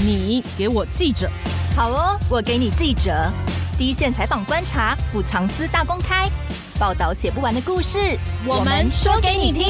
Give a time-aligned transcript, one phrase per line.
[0.00, 1.28] 你给我记者，
[1.76, 3.10] 好哦，我给你记者，
[3.76, 6.30] 第一线采访观察，不藏私大公开，
[6.78, 7.98] 报道写不完的故事，
[8.46, 9.66] 我们说给你听。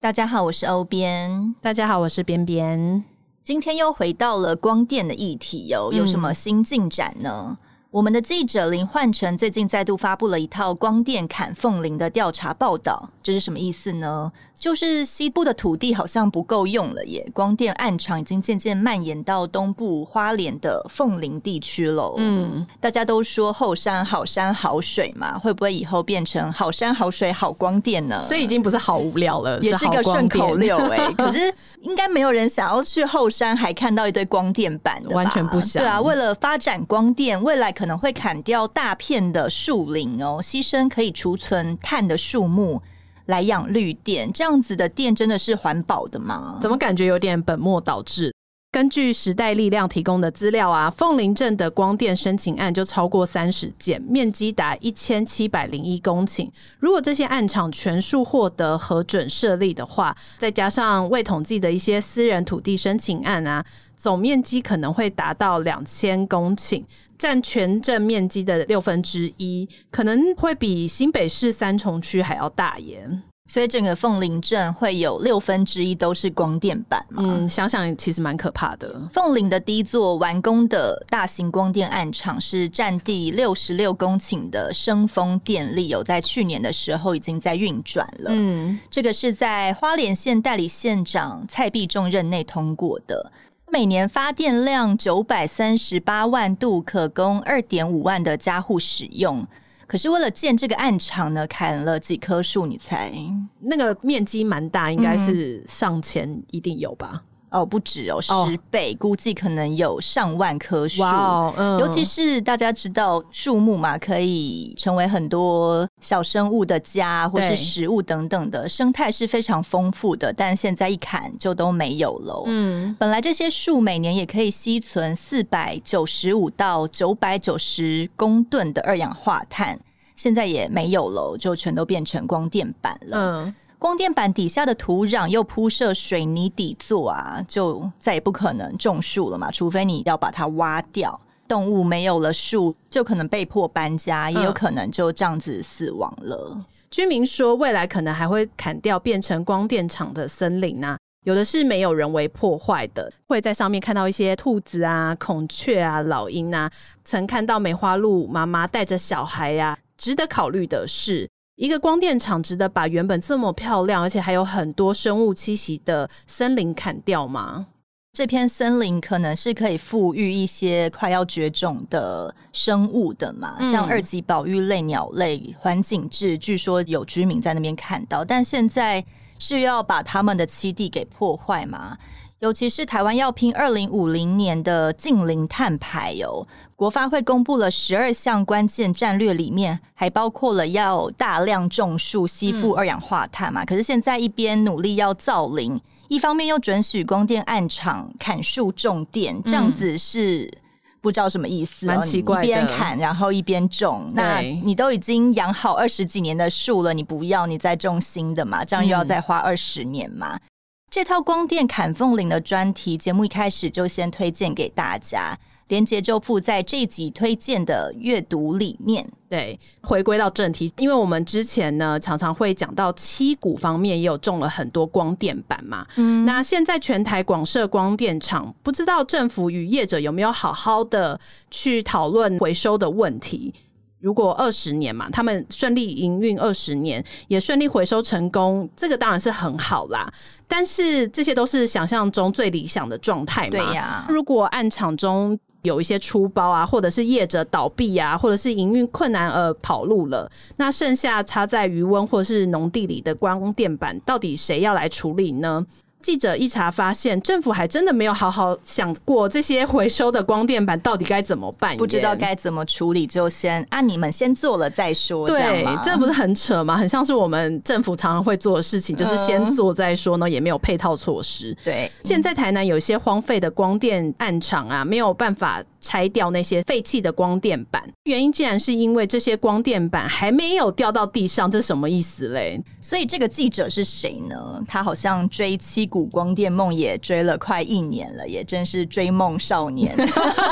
[0.00, 1.52] 大家好，我是欧编。
[1.60, 3.02] 大家好，我是边边。
[3.42, 7.58] 今天又回到了光电的议题哟、哦，有什么新进展呢？
[7.60, 14.30] 嗯我们的记者林焕成最近再度发布了一套光电砍凤林的调查报道，这是什么意思呢？
[14.58, 22.14] 就是西部的土地好像不够用了耶，光电暗场已经渐渐蔓延到东部花莲的凤林地区喽。
[22.16, 28.22] 嗯，大家都说后山好山好水嘛，会不会以后变成好山好水好光电呢？
[28.22, 31.12] 所以已经不是好无聊了，也是一个顺口溜哎。
[31.16, 31.52] 可是
[31.82, 35.16] 应该没有人想要去后山还看到一堆光电板的吧？
[35.16, 35.82] 完全不想。
[35.82, 42.80] 对啊，为了发展光电，未来可能会砍掉大片的树林哦，牺牲可以储存碳的树木。
[43.26, 46.58] 来养绿电，这样子的电真的是环保的吗？
[46.60, 48.32] 怎么感觉有点本末倒置？
[48.72, 56.50] 根据时代力量提供的资料啊，凤林镇的光电申请案就超过三十件，面积达一千七百零一公顷。
[56.78, 63.64] 如果这些案场全数获得核准设立的话，再加上未统计的一些私人土地申请案啊，
[63.96, 66.84] 总面积可能会达到两千公顷。
[67.18, 73.08] 占全镇面积的六分之一，可能会比新北市三重区还要大耶。
[73.48, 77.22] 所以整个凤林镇会有六分之一都是光电板嘛？
[77.24, 78.98] 嗯，想想其实蛮可怕的。
[79.14, 88.30] 凤林的第一座完工的大型光电案场是占地六十六公顷的升风电力，有在去年的时候已经在运转了。
[88.30, 93.32] 嗯，这个是在花莲县代理县长蔡必仲任内通过的。
[93.72, 99.46] 每年发电量九百三十八万度，可供二点五万的家户使用。
[99.88, 102.64] 可是为了建这个暗场呢，砍了几棵树？
[102.64, 103.12] 你猜？
[103.60, 107.22] 那个面积蛮大，应该是上千，一定有吧？
[107.50, 108.98] 哦，不止哦，十倍，oh.
[108.98, 111.02] 估计可能有上万棵树。
[111.02, 120.32] Wow, 嗯、尤其是大家知道树木嘛，可以成为很多小生物的家，或是食物等等的生态是非常丰富的。
[120.32, 122.42] 但现在一砍就都没有了。
[122.46, 129.78] 嗯，本来这些树每年也可以吸存四百九十五到九百九十公吨的二氧化碳，
[130.16, 133.44] 现在也没有了，就全都变成光电板了。
[133.44, 133.54] 嗯。
[133.78, 141.20] 光电板底下的土壤又铺设水泥底座啊，就再也不可能种树了嘛，除非你要把它挖掉。
[141.46, 146.58] 动物没有了树，就可能被迫搬家，也有可能就这样子死亡了。
[146.90, 156.68] 居民说，未来可能还会砍掉变成光电厂的森林啊，有的是没有人为破坏的，会在上面看到一些兔子啊、孔雀啊、老鹰啊。
[157.04, 159.78] 曾看到梅花鹿妈妈带着小孩呀、啊。
[159.96, 161.30] 值得考虑的是。
[161.56, 167.66] 一个光电厂值得把原本这么漂亮，而且还有很多生物栖息的森林砍掉吗？
[168.12, 179.02] 这片森林可能是可以富裕一些快要绝种的生物的嘛，嗯、像二级保育类鸟类、环颈雉，据说有居民在那边看到，但现在
[179.38, 181.96] 是要把他们的栖地给破坏吗？
[182.40, 193.62] 尤其是台湾要拼二零五零年的净零碳排哦，国发会公布了十二项关键战略，里面还包括了要大量种树吸附二氧化碳嘛。
[193.62, 200.52] 嗯、可是现在一边努力要造林，一方面又准许光电暗场砍树种电，这样子是
[201.00, 202.44] 不知道什么意思，蛮奇怪的。
[202.44, 208.62] 一边砍然后一边种，那你都已经养好二十几年的树了，你不要你再种新的嘛？
[208.62, 210.36] 这样又要再花二十年嘛？
[210.36, 210.40] 嗯
[210.88, 215.36] 这套光电砍凤林的专题节目一开始就先推荐给大家，
[215.68, 219.06] 连结就附在这一集推荐的阅读里面。
[219.28, 225.84] 对，回归到正题，因为我们之前呢常常会讲到七股方面也有中了很多光电板嘛。
[225.96, 231.18] 嗯，那现在全台广设光电厂，不知道政府与业者有没有好好的
[231.50, 233.52] 去讨论回收的问题？
[233.98, 240.12] 如果二十年嘛，他们顺利营运二十年，也顺利回收成功，这个当然是很好啦。
[240.48, 243.50] 但是这些都是想象中最理想的状态嘛。
[243.50, 244.06] 对呀。
[244.08, 255.66] 如果案场中有一些出包啊，或者是业者倒闭啊，或者是营运困难而跑路了，那剩下插在余温或是农地里的光电板，到底谁要来处理呢？
[256.06, 265.26] 记者一查发现，政府还真的没有好好想过这些回收的光电板到底该怎么办，不知道该怎么处理，就先啊，你们先做了再说。
[265.26, 266.76] 对，这不是很扯吗？
[266.78, 271.52] 很像是我们政府常常会做的事情，就是先做再说呢，也没有配套措施。
[271.64, 282.60] 对，现在台南有一些荒废的光电暗场啊，没有办法拆掉那些废弃的光电板，原因竟然是因为这些光电板还没有掉到地上，这是什么意思嘞？
[282.80, 284.62] 所以这个记者是谁呢？
[284.68, 285.96] 他好像追七股。
[285.96, 289.96] 谷光电梦也追了快一年了，也真是追梦少年。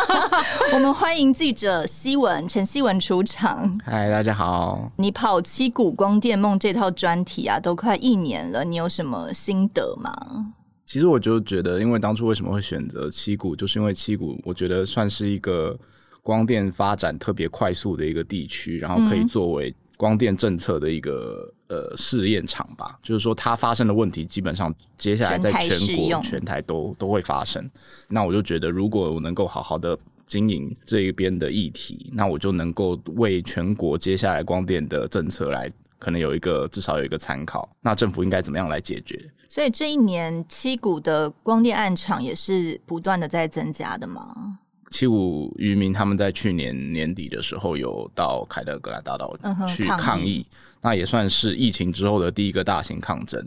[0.72, 3.78] 我们欢迎记者希文陈希文出场。
[3.84, 4.90] 嗨，大家好。
[4.96, 10.10] 你跑七股光电梦这套专题啊，都快一年了，你有什么心得吗？
[10.84, 15.78] 其实我就觉得，因为当初为什么会选择七股，就是因为七股我觉得算是一个
[16.22, 22.98] 光电发展特别快速的一个地区，然后可以作为光电政策的一个呃试验场吧。
[23.02, 27.68] 就是说，它发生的问题基本上接下来在全国全台都都会发生。
[28.08, 37.68] 那我就觉得，如果我能够好好的经营这一边的议题，那我就能够为全国接下来光电的政策来可能有一个至少有一个参考。
[37.80, 39.18] 那政府应该怎么样来解决？
[39.48, 44.58] 所以这一年七股的光电暗场也是不断的在增加的吗？
[44.90, 49.36] 七股渔民他们在去年年底的时候有到凯德格兰大道
[49.66, 50.46] 去抗议，嗯、抗议
[50.80, 53.44] 那也算是疫情之后的第一个大型抗争。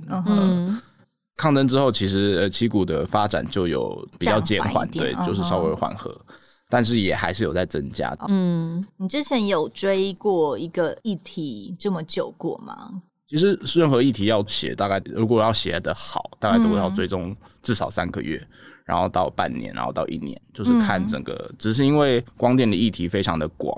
[1.38, 6.36] 抗争之后，其实呃七股的发展就有比较减缓，对，就是稍微缓和，嗯、
[6.70, 8.26] 但是也还是有在增加的。
[8.30, 13.02] 嗯，你之前有追过一个议题这么久过吗？
[13.28, 21.34] 其实任何议题要写，大概如果要写的好，大概都要追踪至少三个月，嗯、然后到半年，然后到一年，就是看整个。
[21.50, 23.78] 嗯、只是因为光电的议题非常的广，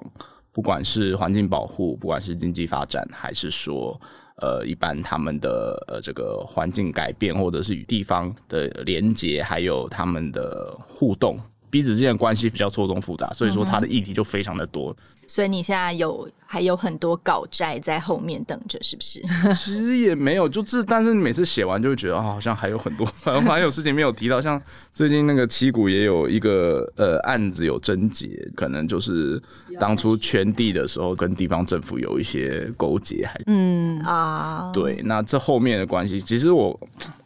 [0.52, 4.00] 不管是环境保护，不管是经济发展，还是说
[4.38, 11.40] 呃一般他们的呃这个环境改变，或者是与地方的连结，还有他们的互动。
[11.70, 14.92] 彼此之间的关系比较错综复杂，所以说他的议题就非常的多。
[14.92, 14.96] 嗯、
[15.28, 19.22] 所以你现在有还有很多稿债在后面等着，是不是？
[19.54, 24.42] 其实也没有，就是但是你每次写完就会觉得啊、哦， 好像还有很多，还有事情没有提到。
[24.42, 24.62] 像
[24.94, 29.42] 最近那个七股也有一个呃案子有症结，可能就是
[29.80, 36.78] 当初圈地的时候跟地方政府有一些勾结，还嗯啊，对，那这后面的关系，其实我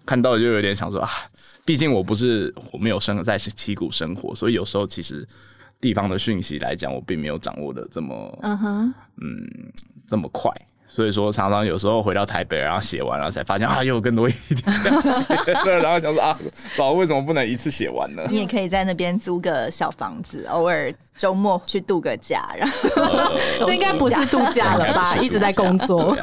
[0.05, 1.09] 看到就有点想说啊。
[1.65, 5.27] 毕竟我不是我没有生在七股生活，所以有时候其实
[5.79, 9.47] 地方的讯息来讲，我并没有掌握的这么嗯哼嗯
[10.07, 10.51] 这么快。
[10.85, 15.33] 所以说常常有时候回到台北，然后写完了才发现啊，又有更多一点要写，
[15.79, 16.37] 然后想说啊，
[16.75, 18.23] 早为什么不能一次写完呢？
[18.29, 25.15] 你也可以在那边租个小房子，偶尔周末去度个假，然后、呃、这应该不是度假了吧？
[25.23, 26.15] 一直在工作。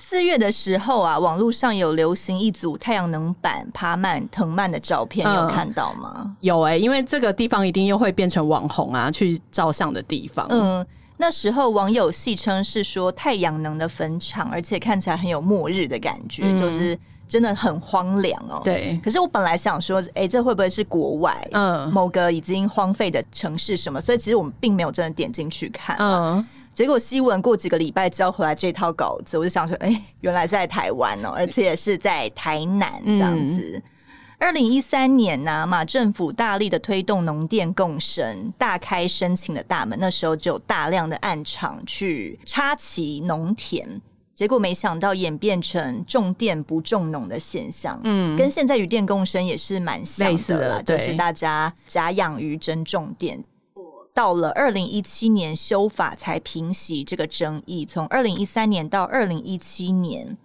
[0.00, 6.36] 四月的时候啊，网络上有流行一组太阳能板爬满藤蔓的照片，嗯、有看到吗？
[6.40, 10.46] 有哎、欸，因为这个地方一定又会变成网红啊，去照相的地方。
[10.50, 10.86] 嗯，
[11.16, 16.96] 那时候网友戏称是说太阳能的坟场，而且看起来很有末日的感觉，嗯、就是
[17.26, 18.60] 真的很荒凉哦。
[18.64, 18.98] 对。
[19.02, 24.00] 可是我本来想说，哎、欸，这会不会是国外嗯某个已经荒废的城市什么？
[24.00, 25.96] 所以其实我们并没有真的点进去看。
[25.98, 26.46] 嗯。
[26.78, 33.82] 结果西文过几个礼拜交回来这套稿子，我就想说，哎、欸，原来是在台湾哦、喔，而且是在台南这样子。
[34.38, 39.98] 二零一三年呢、啊，马政府大力的推动农电共生，大开申请的大门。
[40.00, 44.00] 那时候就有大量的暗场去插旗农田，
[44.32, 47.98] 结果没想到演变成种电不种农的现象。
[48.04, 53.42] 嗯，跟现在渔电共生也是蛮像的啦，就是大家假养鱼真种电。
[54.18, 60.36] 到了二零一七年修法才平息这个争议，从二零一三年到二零一七年，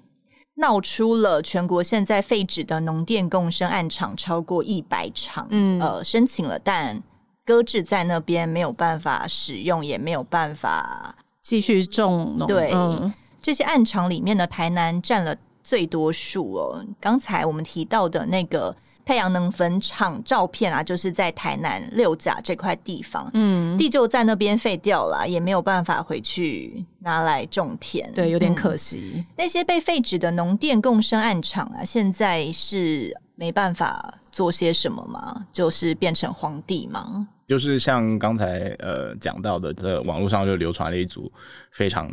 [0.58, 7.02] 闹出了全国现在废止的农电共生案场超过一百场，嗯，呃，申请了但
[7.44, 12.48] 搁置在那边，没有办法使用，也没有办法继续种农。
[12.48, 13.12] 对，嗯、
[13.42, 16.86] 这些案场里面的，台南占了最多数哦。
[17.02, 18.76] 刚才我们提到的那个。
[19.06, 29.12] 太阳能坟场照片啊，就是在台南六甲这块地方，嗯，地就在那边废掉了，也没有办法回去拿来种田，对，有点可惜。
[29.16, 35.46] 嗯、那些被废止的农电共生案场啊，现在是没办法做些什么吗？
[35.52, 37.28] 就是变成荒地吗？
[37.48, 41.32] 就是像刚才呃讲到的，这网络上就流传了一组
[41.72, 42.10] 非常。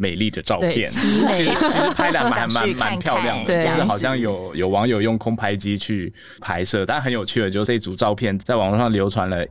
[0.00, 9.46] 美丽的照片，其实其实拍的还蛮 蛮漂亮的，就是好像有有网友用空拍机去拍摄，但很有趣的，就是这组照片在网络上流传了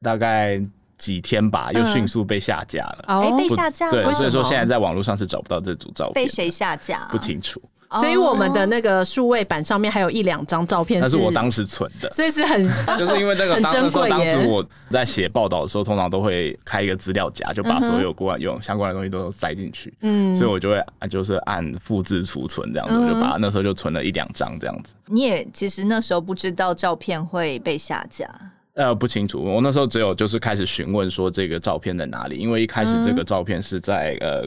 [0.00, 0.62] 大概
[0.96, 3.04] 几天吧，又迅速被下架了。
[3.08, 7.08] 哎，被下架了，对，所以说现在在网络上是找不到这组照片，被谁下架？
[7.10, 7.60] 不清楚。
[7.92, 12.62] 所以我们的那个数位板上面还有一两张照片，那是我当时存的，所以是很
[12.98, 24.94] 就是因为那个当时当时我在写报道的时候，通常都会开一个资料夹，就把所有关有相关的东西都塞进去，嗯，所以我就会就是按复制储存这样子，嗯、就把那时候就存了一两张这样子。
[25.06, 28.28] 你也其实那时候不知道照片会被下架，
[28.74, 34.46] 呃，不清楚，我那时候只有就是开始询问说这个照片在哪里，因为一开始这个照片是在呃。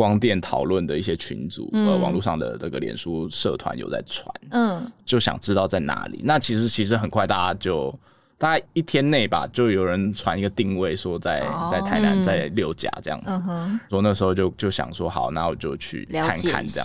[0.00, 6.22] 光电讨论的一些群组，呃，嗯、网络上的那个脸书社团有在传，嗯，就想知道在哪里。
[6.24, 7.94] 那其实其实很快大家就
[8.38, 16.82] 大概一天内吧，就有人传一个定位说在、哦、在台南在六甲这样子，嗯哼，所以那时候就就想说好，那我就去看看这样子。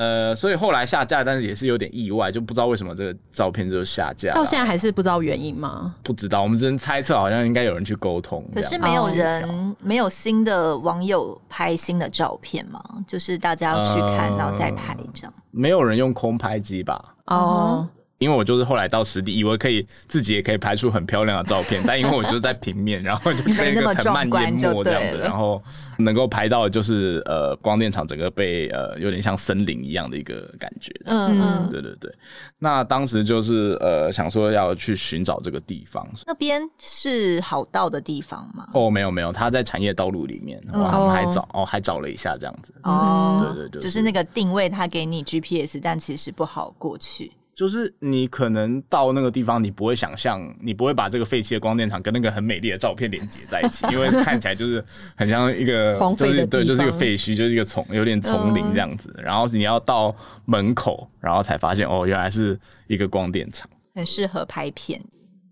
[0.00, 4.32] 呃，所以后来下架，但是也是有点意外，就不知道为什么这个照片就下架。
[4.32, 5.94] 到现在还是不知道原因吗？
[6.02, 8.42] 不知道，我们只能猜测，好像应该有人去沟通。
[8.54, 12.82] 可是没有人，没有新的网友拍新的照片吗？
[13.06, 15.34] 就是大家要去看，然后再拍这样。
[15.50, 17.14] 没有人用空拍机吧？
[17.26, 17.86] 哦。
[18.20, 25.62] 因为我就是后来到实地，以为可以自己也可以拍出很漂亮的照片，但因为我就是在平面，然后就被那个藤蔓淹没这样子，然后
[25.96, 30.92] 能够拍到就是呃光电场整个被呃有点像森林一样的一个感觉。
[31.06, 32.14] 嗯嗯，对对对。
[32.58, 38.68] 那当时就是呃想说要去寻找这个地方，那边是好到的地方吗？
[38.74, 42.74] 哦，没有没有，它在产业道路里面，哇，我们还找哦还找了一下这样子。
[42.82, 47.32] 哦，对对对，就是那个定位，它给你 GPS，但其实不好过去。
[47.60, 54.82] 就是你可能到那个地方，你不会想象，你不会把这个废弃的光电厂跟那个很美丽的照片连接在一起， 因为看起来就是
[55.14, 59.14] 很像一个荒废的对，就是一个废墟，就是一个丛，有点丛林这样子。
[59.22, 64.98] 然后你要到门口，然后才发现哦，原来是一个光电厂，很适合拍片。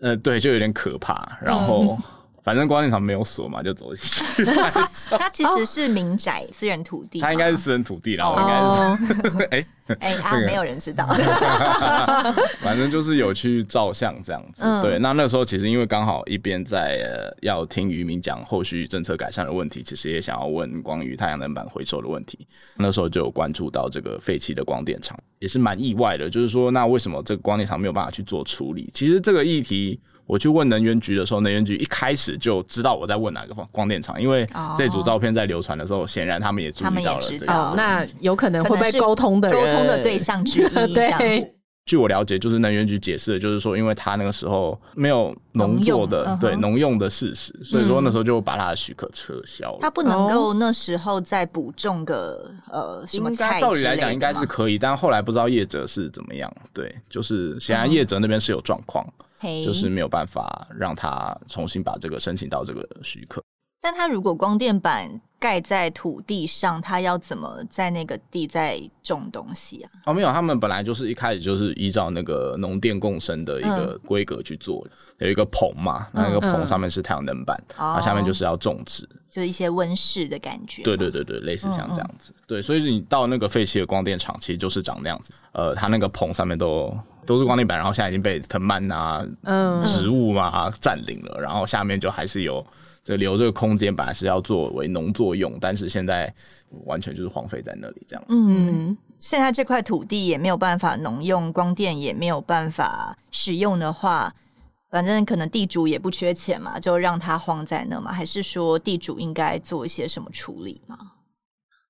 [0.00, 1.38] 呃，对，就有点可怕。
[1.42, 1.98] 然后。
[2.48, 4.42] 反正光电厂没有锁嘛，就走进去。
[5.18, 7.20] 它其实是民宅，私人土地。
[7.20, 9.44] 它应该是私人土地啦，我应该是。
[9.52, 9.66] 哎
[10.00, 11.06] 哎啊，没有人知道。
[12.60, 14.64] 反正就是有去照相这样子。
[14.80, 16.98] 对，那那时候其实因为刚好一边在
[17.42, 22.46] 要听渔民讲后续政策改善的问题，其实也想要问关于太阳能板回收的问题。
[22.76, 26.30] 那时候就有关注到这个废弃的光电厂，也是蛮意外的。
[26.30, 28.90] 就是说，那为什么这个光电厂没有办法去做处理？
[28.94, 30.00] 其实这个议题。
[30.28, 37.52] 我去问能源局的时候，能源局一开始就知道我在问哪个光光电厂，因为这组照片在流传的时候，显然他们也注意到了这个。
[37.52, 41.54] 哦，那有可能会被沟通的人沟通的对象之一 这样子。
[41.86, 49.78] 据我了解，就是能源局解释的，就是说，因为他那个时候没有农作的对农用的事实，所以说那时候就把他的许可撤销了。
[49.80, 53.58] 他不能够那时候再补种个呃什么菜？
[53.58, 56.54] 照理来讲应该是可以，但后来不知道业者是怎么样。
[56.74, 59.02] 对，就是显然业者那边是有状况。
[59.40, 63.42] 就是没有办法让他重新把这个申请到这个许可。
[63.80, 69.90] 但他如果光电板盖在土地上，他要怎么在那个地再种东西啊？
[70.06, 80.82] 哦，没有，他们本来就是一开始就是依照那个农电共生的一个规格去做的，嗯、有一个棚嘛，那个棚上面是太阳能板，然后、嗯、下面就是要种植，就是一些温室的感觉。
[80.82, 82.32] 对对对对，类似像这样子。
[82.46, 85.32] 对，所以你到那个废弃的光电厂，其实就是长那样子。
[85.52, 86.96] 呃，它那个棚上面都
[87.26, 92.64] 都是光电板，然后现在已经被藤蔓啊、嗯、植物啊占领了，然后下面就还是有。
[93.04, 96.30] 这留这个空间本来是要作为农作用，但是现在
[96.84, 98.22] 完全就是荒废在那里这样。
[98.28, 104.30] 嗯，现在这块土地也没有办法农用，光电也没有办法使用的话，
[104.90, 108.12] 反正可能地主也不缺钱嘛，就让它荒在那嘛？
[108.12, 110.96] 还是说地主应该做一些什么处理吗？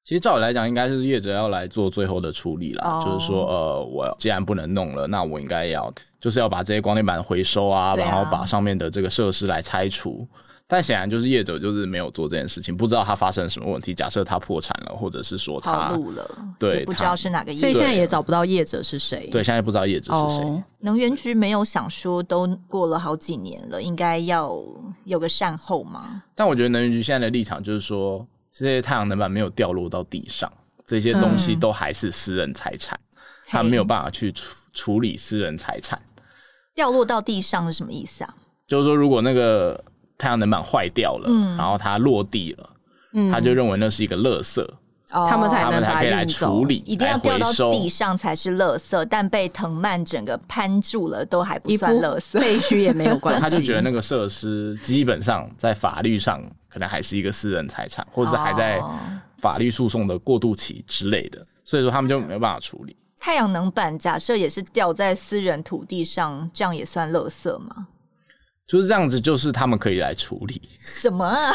[0.05, 2.91] 其实照理来讲，应该是业者要来做最后的处理啦。
[2.91, 3.05] Oh.
[3.05, 10.27] 就是说，呃，我既然不能弄了，那我应该要就是要把这些光电板回收啊，啊然后把上面的这个设施来拆除。
[10.71, 13.95] 但显然就是业者就是没有做这件事情，不知道他发生了什么问题。
[13.95, 19.31] 假设他破产了，或者是说他路了，对，不知道是哪个业者，所以现在也找不到业者是谁。
[19.33, 20.45] 对，现在不知道业者是谁。
[20.45, 20.61] Oh.
[20.81, 24.63] 能源局没有想说，都过了好几年了，应该要
[25.05, 26.23] 有个善后吗？
[26.35, 30.53] 但我觉得能源局现在的立场就是说，这些太阳能板没有掉落到地上，
[30.87, 35.99] 这些东西都还是私人财产，嗯、他没有办法去处处理私人财产。
[36.75, 38.35] 掉落到地上是什么意思啊？
[38.67, 39.83] 就是说，如果那个。
[40.19, 42.71] 太阳能板坏掉了，嗯、然后它落地了，
[43.15, 44.61] 嗯、他就认为那是一个垃圾，
[45.11, 53.41] 哦、他们才能才可以来处理，一定要掉到地上才是垃圾，但被藤蔓整个攀住了都还不算垃圾，废墟也没有关系。
[53.43, 58.83] 他就觉得那个设施基本上在法律上可能还是一个私人财产，或者是还在
[59.39, 62.97] 法律诉讼的过渡期之类的，所以说他们就没有办法处理。
[63.21, 67.87] 太阳能板假设也是掉在私人土地上，这样也算垃圾吗？
[68.69, 70.61] 就是这样子，就是他们可以来处理
[70.95, 71.53] 什么啊？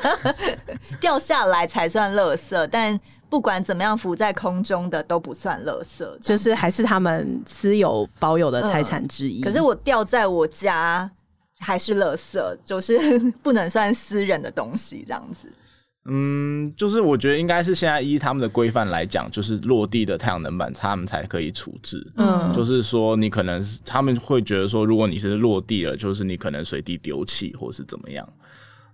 [1.00, 3.00] 掉下来才算垃圾，但
[3.30, 9.40] 不管怎么样浮在空中的都不算垃圾，就是还是他们私有保有的财产之一。
[9.40, 11.10] 嗯，可是我掉在我家
[11.58, 15.50] 还是垃圾，就是 不能算私人的东西，这样子。
[16.06, 22.04] 嗯，就是我觉得应该是现在依他们的规范来讲，就是落地的太阳能板，他们才可以处置。
[22.16, 28.26] 嗯，就是说你可能他们会觉得说，如果你是落地了，就是你可能随地丢弃或是怎么样。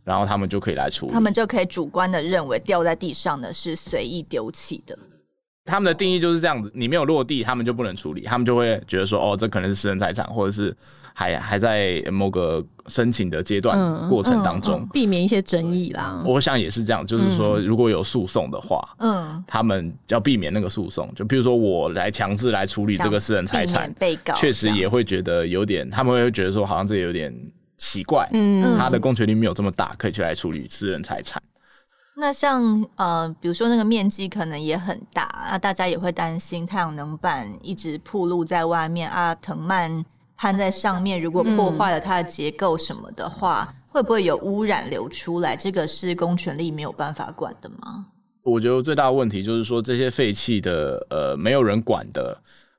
[0.02, 1.12] 然后他们就可以来处理。
[1.12, 4.96] 他们就可以主观的认为掉在地上的是随意丢弃的。
[5.64, 10.76] 他们的定义就是这样子，你没有落地，他们就不能处理，他们就会觉得说，哦，这可能是私人财产，或者是
[11.18, 16.22] 还还在某个申请的阶段过程当中，嗯嗯嗯，避免一些争议啦。
[16.26, 27.34] 我想也是这样，就是说，如果有诉讼的话，嗯，他们要避免那个诉讼，就比如说我来强制来处理这个私人财产，被告确实也会觉得有点，他们会觉得说，好像这有点
[27.78, 31.42] 奇怪，嗯，他的公权力没有这么大，可以去来处理私人财产。
[32.18, 40.04] 那像呃，比如说那个面积可能也很大啊，大家也会担心太阳能板一直暴露在外面啊，藤蔓
[40.36, 45.56] 攀在上面，如果破坏了它的结构什么的话，嗯、会不会有污染流出来？
[45.56, 48.06] 这个是公权力没有办法管的吗？
[48.42, 52.36] 我觉得最大的问题就是说，这些废弃的呃没有人管的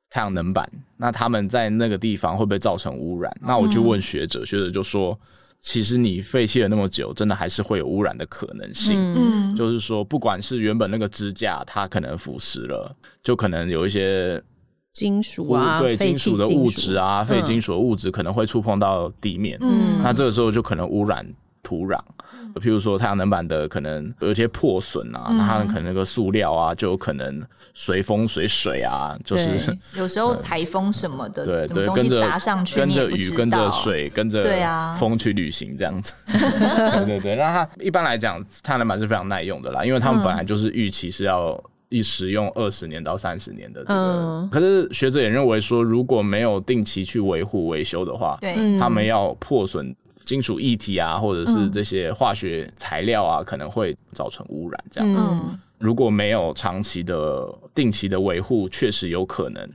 [0.10, 3.36] 太阳能板，那他们在那个地方会不会造成污染？
[3.42, 5.18] 那我就问学者，嗯、学者就说。
[5.60, 8.96] 其实你废弃了那么久，真的还是会有污染的可能性。
[9.18, 14.42] 嗯，就是说，不管是原本那个支架，它可能腐蚀了，就可能有一些
[14.98, 19.56] 金属啊，对金属的物质啊，废金属的物质可能会触碰到地面。
[19.62, 21.24] 嗯，那这个时候就可能污染
[21.62, 22.00] 土壤。
[22.56, 27.39] 譬如说太阳能板的可能有一些破损啊，那它可能那个塑料啊，就有可能
[27.75, 32.27] 随风随水啊，就是 有时候台风什么的，对对，跟着
[32.75, 34.44] 跟着雨，跟着水，跟着
[34.98, 36.12] 风去旅行这样子。
[36.25, 44.50] 对对对，那它一般来讲，太阳能板是非常耐用的啦，因为他们本来就是预期是要一使用二十年到三十年的这个。
[44.51, 49.96] 可是学者也认为说，如果没有定期去维护维修的话，对，他们要破损。
[50.25, 54.84] 金属液体啊，或者是这些化学材料啊，嗯、可能会造成污染。
[54.91, 59.70] 这样子，嗯、如果没有长期的、定期的维护，确实有可能。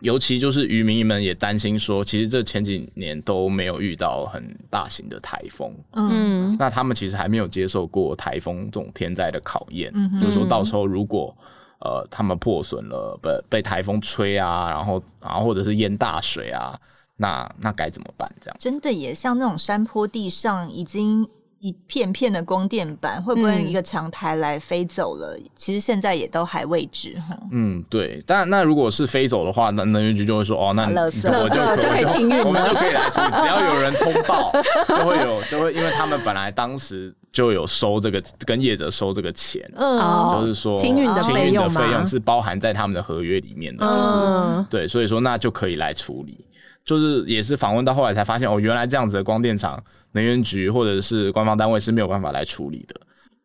[0.00, 5.74] 尤其就是渔民们也担心说，其实这前几年都没有遇到很大型的台风。
[5.92, 9.90] 嗯，那他们其实还没有接受过台风这种天灾的考验。
[9.94, 11.34] 嗯哼，就是说到时候如果
[11.80, 16.78] 呃他们破损了，被被台风吹啊，然后然后或者是淹大水啊。
[17.16, 18.26] 那那该怎么办？
[18.40, 21.28] 这样真的也像那种山坡地上已经
[21.60, 25.36] 一片片的光电板，会不会一个长台来飞走了？
[25.36, 27.38] 嗯、其实现在也都还未知哈。
[27.52, 28.22] 嗯，对。
[28.26, 33.26] 但那如果是飞走的话，那能源局就会说哦，那你我就就可以清运，我们就可以来处理。
[33.42, 34.50] 只要有人通报，
[34.88, 46.42] 就会有就会，因为他们本来当时就有收这个跟业者收这个钱，嗯，就是说清运的费用费用是包含在他们的合约里面的，嗯、就是，对，所以说那就可以来处理。
[46.82, 49.80] 就是也是访问到后来才发现哦，原来这样子的光电厂、
[50.12, 53.00] 能源局或者是官方单位是没有办法来处理的。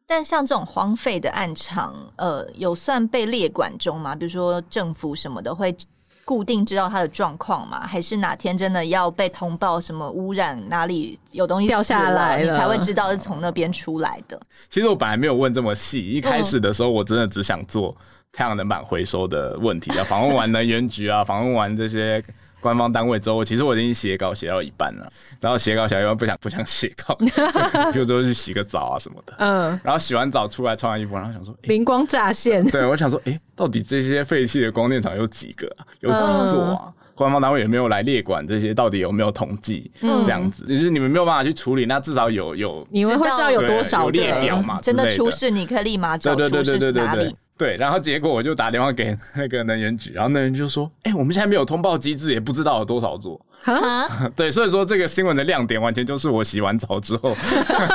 [0.07, 4.15] 但像这种荒废的暗场，呃，有算被列管中吗？
[4.15, 5.75] 比如说政府什么的会
[6.23, 7.87] 固定知道它的状况吗？
[7.87, 14.39] 还是哪天真的要被通报什么污染，哪里有东西掉下来，你才会知道是从那边出来的？
[14.69, 17.95] 其实我本来没有问这么细，一开始的时候我真的只想做
[18.31, 20.03] 太阳能板回收的问题啊。
[20.03, 22.23] 访问完能源局啊，访问完这些。
[22.65, 25.07] 官方单位之后，其实我已经写稿写到一半了，
[25.39, 27.15] 然后写稿写到一半不想不想写稿，
[27.93, 29.35] 就说去洗个澡啊什么的。
[29.37, 32.65] 嗯，然后洗完澡出来穿完衣服，然后想说灵光乍现。
[32.65, 35.85] 对，我想说，哎、欸，到底这些废弃的光电厂有几个啊？
[35.99, 36.85] 有几座啊？
[36.85, 39.91] 嗯、官方单位有没有来列管这些，到底有没有统计？
[40.01, 44.79] 嗯、这样子，就是你们没有办法去处理，那至少有有你们会知道有多少列表嘛？
[44.81, 47.35] 真的出事，你可以立马找出事是哪里。
[47.57, 57.35] 对，然后结果我就打电话给那个能源局，然后能源局就说：“哎、我们现在没有通报机制，也不知道有多少座。”哈， 对，所以说这个新闻的亮点完全就是我洗完澡之后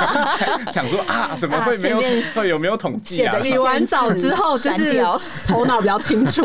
[0.71, 2.01] 想说啊，怎么会没有？
[2.35, 3.39] 会有没有统计啊？
[3.39, 5.01] 洗完澡之后就是
[5.47, 6.41] 头脑比较清楚。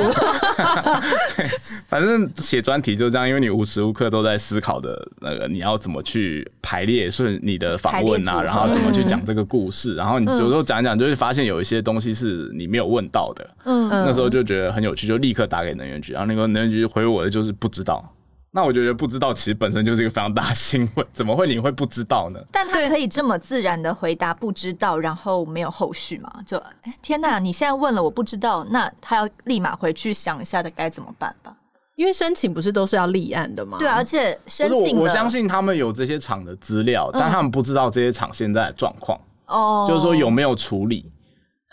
[1.36, 1.48] 对，
[1.88, 13.50] 反正写专题就这样，因为你无时无刻都在思考的那个你要怎么去排列顺你的访问啊，然后怎么去讲这个故事，然后你有时候讲一讲，就会发现有一些东西是你没有问到的。
[13.64, 18.12] 嗯，那时候就觉得很有趣，就立刻打给能源局，然后那个能源局回我的就是不知道。
[18.56, 22.40] 那我觉得不知道，其实本身就是一个非常大的新闻，怎么会你会不知道呢？
[22.50, 26.32] 但他可以这么自然的回答不知道，然后没有后续嘛？
[26.46, 27.38] 就哎，天哪！
[27.38, 31.54] 你现在问了我不知道，那他要立马回去想一下的该怎么办吧？
[31.96, 33.76] 因为申请不是都是要立案的吗？
[33.78, 41.12] 对，而且申请我，我相信他们有这些厂的资料，嗯、但他们不知道这些厂现在的状况哦，就是说有没有处理。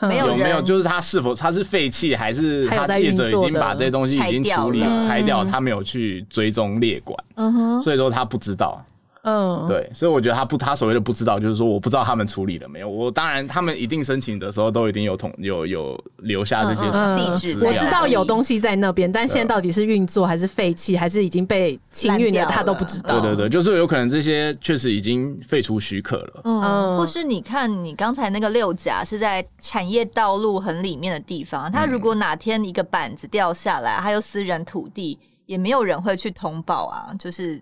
[0.07, 0.61] 没有有没有？
[0.61, 5.43] 就是他是否他是废弃，还是他业者已经把这些东西已经处理拆掉？
[5.43, 8.83] 他没有去追踪列管，嗯哼，所以说他不知道。
[9.23, 12.89] 嗯，对，所以我觉得他不，他所谓的不知道，就是说我不知道他们处理了没有。
[12.89, 17.65] 我当然，他们一定申请的时候都一定有统有有留下这些地址。
[17.65, 23.21] 我知道有东西在那边，但现在到底是运作还是废弃，还是已经被清运了，他都不知道。
[23.21, 26.41] 对对对，就是有可能这些确实已经废除许可了。
[26.43, 37.61] 嗯，或是你看，你刚才那个六甲是在产业道路很里面的地方，他如果哪天一个板子掉下来，还有私人土地，也没有人会去通报啊，就是。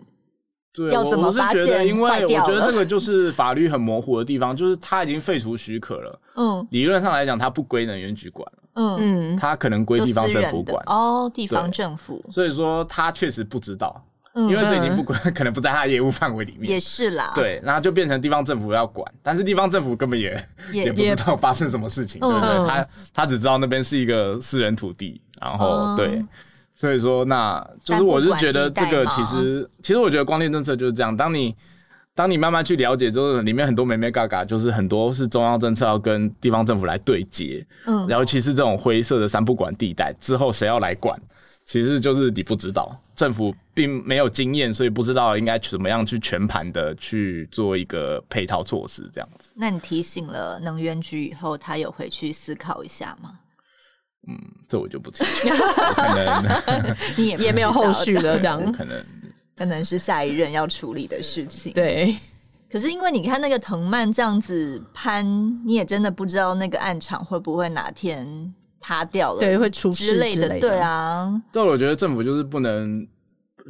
[0.74, 6.20] 对，我我是觉得，因为我觉得这个就是法律很模糊的地方，就是他已经废除许可了。
[6.36, 8.64] 嗯，理论上来讲，它不归能源局管了。
[8.76, 8.98] 嗯
[9.34, 10.82] 嗯，它可能归地方政府管。
[10.86, 12.24] 哦，地方政府。
[12.32, 14.02] 所以说，他确实不知道，
[14.34, 16.72] 因为这已经不归，可能不在他业务范围里面。
[16.72, 17.34] 也是啦。
[17.36, 22.66] 对，然后就变成地方政府要管，但是地方政府根本也也不知道发生什么事情，对不对？
[22.66, 26.24] 他他只知道那边是一个私人土地，然后对。
[26.74, 31.16] 所以说，那就是我是觉得这个其实，其实我觉得光电政策就是这样。
[31.16, 31.56] 当你
[32.16, 37.66] 当你慢慢去了解，就是里面很多美眉嘎嘎，就是很多是中央政策要跟地方政府来对接。
[37.86, 41.20] 嗯，然后其实这种灰色的三不管地带之后，谁要来管，
[41.66, 49.54] 其实就是你不知道，政府并没有经验，所以不知道应该怎么样去全盘的去做一个配套措施这样子。
[49.56, 53.38] 那你提醒了能源局以后，他有回去思考一下吗？
[54.28, 55.50] 嗯，这我就不清楚，
[55.96, 59.04] 可能你也也没有后续了，这样可能
[59.58, 61.74] 可能是下一任要处理的事情。
[61.74, 62.16] 对，
[62.72, 65.26] 可是因为你看那个藤蔓这样子攀，
[65.66, 71.42] 你也真的不知道那个暗场会不会哪天塌掉了，对，会出事之类的，对啊。
[71.52, 73.08] 但我觉得政府就是不能。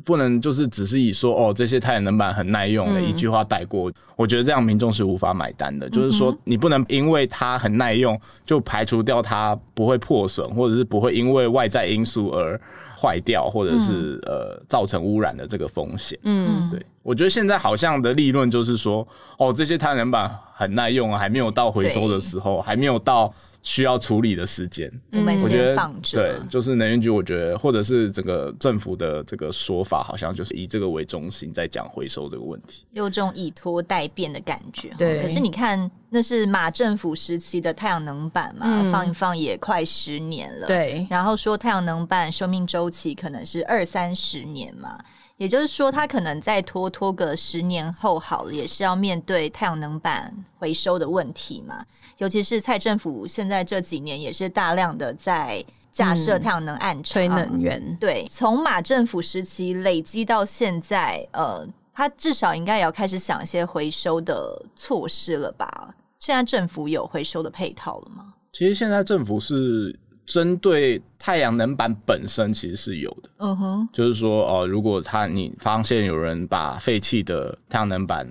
[0.03, 5.87] 不能就是只是以说哦，这些太阳能板很耐用的一句话带过，嗯、我觉得这样民众是无法买单的。
[5.87, 12.59] 嗯、就是说，你不能因为它很耐用就排除掉它不会破损，或者是不会因为外在因素而
[12.99, 16.17] 坏掉，或者是、嗯、呃造成污染的这个风险。
[16.23, 23.33] 嗯，对，我觉得现在好像的利润就是说，哦，这些太阳能板很耐用啊，还没有到回收的时候，对还没有到。
[23.63, 26.17] 需要处理的时间，我们先放着。
[26.17, 34.89] 对，就是能源局，我觉得或者是整个政府的这个说法，好像就是以这个为中心在讲回收这个问题，有这种以拖待变的感觉。
[34.97, 40.65] 对，可是你看，那是马政府时期的太阳能板嘛，嗯、放一放也快十年了。
[40.65, 44.97] 对，然后说太阳能板寿命周期可能是二三十年嘛。
[45.41, 51.83] 也就是说，他可能再拖拖个十年后好了，也是要面对太阳能板回收的问题嘛。
[52.19, 57.97] 尤其是蔡政府现在这几年也是大量的在架设太阳能暗场，吹能源。
[57.99, 65.95] 对，从马政府时期累积到现在，呃，他至少应该也要开始想一些回收的措施了吧？
[66.19, 68.35] 现在政府有回收的配套了吗？
[68.53, 69.99] 其实现在政府是。
[70.31, 73.87] 针对太阳能板本身其实是有的，嗯哼、uh，huh.
[73.91, 78.25] 就是说哦、呃，如果他你发现有人把废弃的太阳能板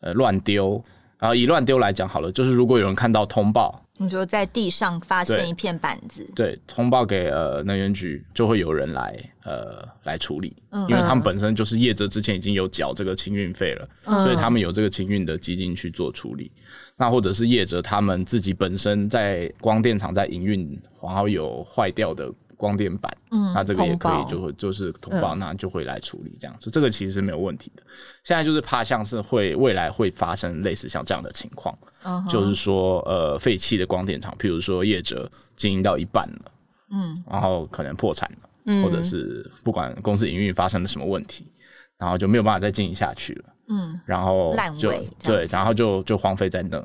[0.00, 0.84] 呃乱丢，
[1.18, 10.88] 然后以乱丢来讲好了，就是如果有人看到通报，你就在地上发现一片板子，对，对，通报给呃能源局，就会有人来呃来处理，uh huh.
[10.90, 14.24] 因为他们本身就是业者之前已经有缴这个清运费了，uh huh.
[14.24, 16.52] 所以他们有这个清运的基金去做处理。
[16.96, 27.82] 那或者是业者他们自己本身在光电厂在营运，然后有坏掉的光电板，嗯，那这个也可以就会就是通报，那就会来处理这样子，嗯、这个其实是没有问题的。
[28.24, 31.76] 现在就是怕像是会未来会发生类似像这样的情况，
[32.30, 36.52] 就是说呃废弃的光电厂，譬如说业者经营到一半了，
[36.92, 41.46] 嗯，然后可能破产了，嗯，或者是不管公司营运发生了什么问题，
[41.98, 43.44] 然后就没有办法再经营下去了。
[43.68, 44.92] 嗯，然后就
[45.24, 46.78] 对，然后就就荒废在那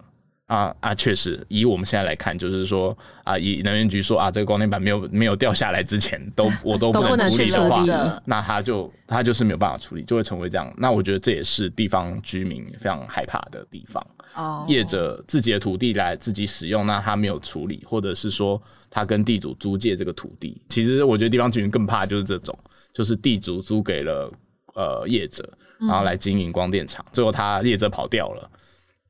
[0.47, 0.93] 啊啊！
[0.93, 7.85] 确实，以我们现在来看，就是说啊，以能源局说啊，这个光电板没有没有掉下来之前，都 我都不能处理的话，
[8.25, 10.73] 那他就他就是没有办法处理，就会成为这样。
[10.75, 14.05] 那我觉得这也是地方居民非常害怕的地方。
[14.35, 22.57] 哦，业者自己的土地来自己使用，那他没有处理，或者是说他跟地主租借这个土地，其实我觉得地方居民更怕就是这种，
[22.93, 24.29] 就是地主租给了
[24.75, 25.47] 呃业者。
[25.79, 28.47] 然后来经营光电厂，最后他业者跑掉了，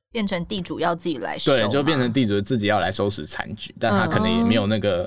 [0.10, 5.04] 变成地主要自己来收，对，就变成地主自己要来收拾残局，但他可能也没有那个、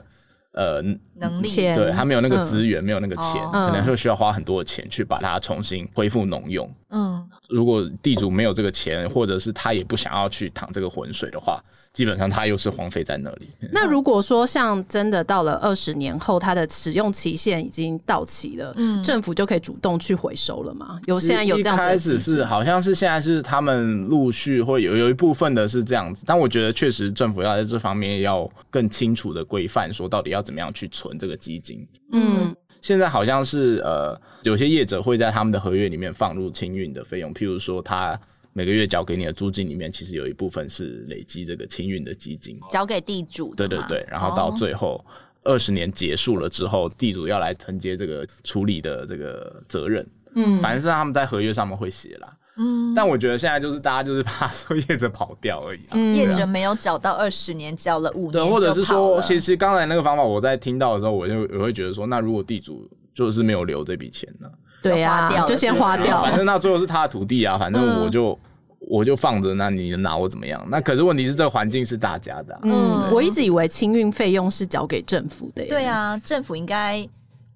[0.52, 6.70] 嗯、呃能力，对他没有那个资源，嗯、没有那个钱，嗯、可能会需要花很多的钱去把它重新恢复农用。
[6.90, 11.64] 嗯，如果地主没有这个钱，或者是他也不想要去淌这个浑水的话。
[11.94, 13.48] 基本上它又是荒废在那里。
[13.72, 21.00] 那如果说像真的到了二十年后，它的使用期限已经到期了，嗯，政府就可以主动去回收了吗？
[21.06, 21.82] 有现在有这样子？
[21.82, 31.86] 开始是好像是现在是他们陆续会有有一部分的是这样子，但我觉得确实政府要在这方面要更清楚的规范，说到底要怎么样去存这个基金。
[32.12, 32.54] 嗯。
[32.82, 38.20] 现在好像是呃，有些业者会在他们的合约里面放入清运的费用，譬如说他
[38.54, 43.54] 每个月缴给你的租金里面，其实有一部分是累积这个清运的基金，交给地主。
[43.54, 45.04] 对对对，然后到最后
[45.42, 50.06] 二十年结束了之后，地主要来承接这个处理的这个责任。
[50.36, 52.32] 嗯，反正是他们在合约上面会写啦。
[52.56, 55.92] 嗯，但我觉得现在就是大家就是怕说业者跑掉而已，啊。
[55.94, 64.48] 嗯，业者没有缴到二十年，缴了五年，对，或者是说，其实刚才那个方法，我在听到的时候，我就我会觉得说，那如果地主就是没有留这笔钱呢？
[64.92, 68.38] 对呀，啊，就先花掉，反正那最后是他的土地啊，反正我就，嗯，
[68.80, 70.64] 我就放着，那你能拿我怎么样？
[70.70, 72.60] 那可是问题是，这个环境是大家的，啊。
[72.62, 75.64] 嗯，我一直以为清运费用是交给政府的。
[75.66, 77.08] 对啊，政府应该。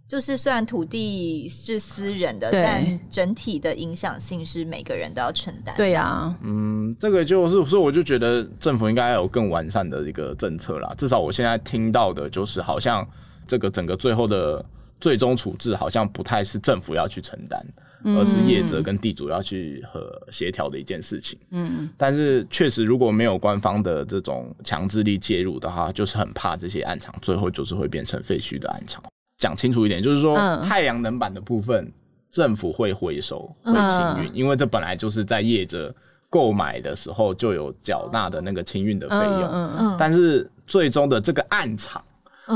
[0.08, 5.74] 就是虽然土地是私人的，但整体的影响性是每个人都要承担。
[5.76, 10.94] 对呀、啊，嗯，这个就是，所以我就觉得政府应该有更完善的一个政策啦。
[10.96, 13.06] 至少我现在听到的就是，好像
[13.46, 14.64] 这个整个最后的
[15.00, 17.64] 最终处置，好像不太是政府要去承担，
[18.04, 21.38] 而是业者跟地主要去和协调的一件事情。
[21.50, 29.02] 嗯，但是确实如果没有官方的这种强制力介入的话，就是很怕这些暗场最后就是会变成废墟的暗场。
[29.38, 31.92] 讲清楚一点，就是说太阳能板的部分，
[32.28, 35.94] 政府会回收、会清运，因为这本来就是在业者
[36.28, 39.44] 购买的时候就有缴纳的那个清运的费用。
[39.44, 39.96] 嗯嗯。
[39.96, 42.02] 但是最终的这个暗场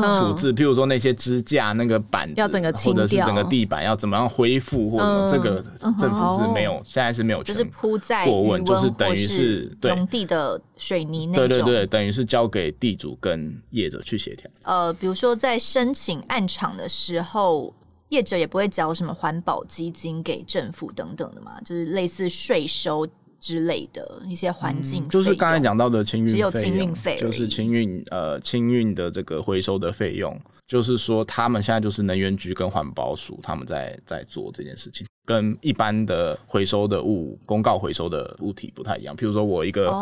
[0.00, 5.62] 处置，譬如说那些支架、那个板子，要整个清掉，或者是整个地板要怎么样恢复，或者这个
[5.98, 11.48] 政府是没有，现在是没有，就是铺在过问，就是等于是农地的水泥那种。
[11.48, 14.50] 对对对，等于是交给地主跟业者去协调。
[14.62, 17.74] 呃，比如说在申请案场的时候，
[18.09, 23.07] 业者也不会缴什么环保基金给政府等等的嘛，就是类似税收。
[23.42, 39.16] 之类的一些环境、嗯，就是刚才讲到的清运，只有清运费，就是清运呃清运的这个回收的费用，就是说他们现在就是能源局跟环保署他们在在做这件事情，跟一般的回收的物公告回收的物体不太一样。
[39.16, 39.92] 譬如说我一个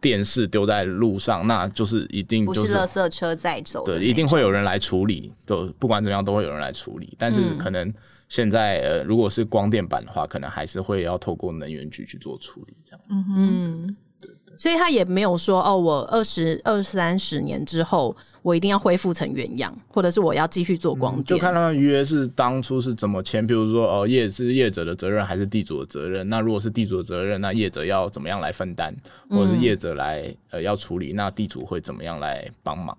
[0.00, 7.86] 电视丢在路上，哦、那就是一定就是不是垃圾车在走，对，一定会有人来处理，都不管怎么样都会有人来处理，但是可能。
[7.86, 7.94] 嗯
[8.28, 13.00] 现在呃，如果是光电板的话，可能还是会要透过能源局去做处理，这样。
[13.08, 14.56] 嗯哼，对对。
[14.58, 21.24] 所以他也没有说哦，我二十二三十年之后，我一定要恢复成原样，或者是我要继续做光电。
[21.24, 26.28] 就看他们约是当初是怎么签，比如说哦，业是业者的责任还是地主的责任？
[26.28, 28.94] 那如果是地主的责任，那业者要怎么样来分担？
[29.30, 32.96] 或者是业者来呃要处理，那地主会怎么样来帮忙？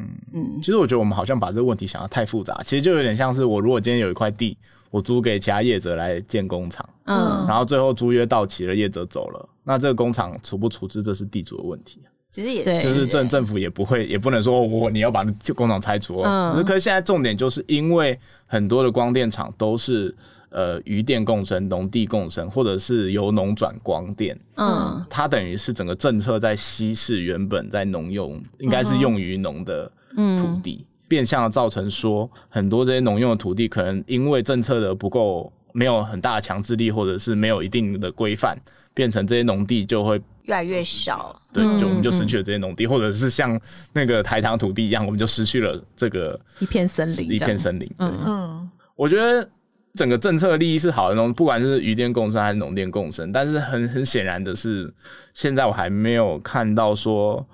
[0.00, 0.08] 嗯。
[0.32, 4.56] 嗯，其实我觉得我们好像把这个问题想得太复杂，其实就有点像是我如果今天有一块地，
[4.90, 12.00] 我租给其他业者来建工厂，嗯，然后最后租约到期了，业者走了，那这个工厂处不处置，这是地主的问题。
[12.28, 16.20] 其实也是，就是政政府也不会，也不能说我你要把工厂拆除。
[16.20, 20.14] 嗯，可是现在重点就是因为很多的光电厂都是
[20.50, 29.90] 呃渔电共生、农地共生，或者是由农转光电，嗯，它等于是整个政策在稀释原本在农用应该是用于农的
[30.38, 38.58] 土地，嗯、变相的造成说很多这些农用的土地可能因为政策的不够，没有很大的强制力，或者是没有一定的规范，
[38.92, 40.20] 变成这些农地就会。
[40.44, 43.60] 越来越少，对，就我们就失去了这些农地，嗯、或者是像
[43.92, 47.88] 那个台糖土地一样，我们就失去了这个一片森林，一片森林。
[47.98, 49.48] 嗯嗯，我觉得
[49.94, 54.92] 整个政策利益是好的，不管是渔电共生还是农电共生，但是很很显然的是，
[55.34, 57.46] 现在我还没有看到说。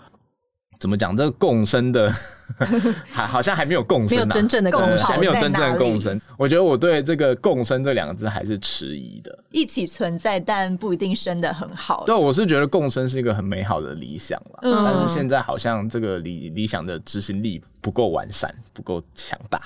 [0.79, 1.16] 怎么讲？
[1.16, 2.12] 这个共生的，
[3.11, 6.20] 还好像还没有共生，没有真正的共生，还没有真正的共生。
[6.37, 9.42] 我觉得我对这个“共生”这两个字还是迟疑的。
[9.51, 12.05] 一起存在，但不一定生得很好。
[12.05, 19.59] 对，我是觉得共生是一个很美好的理想了，嗯、但是现在好像这个理理想的执行力不够完善，不够强大。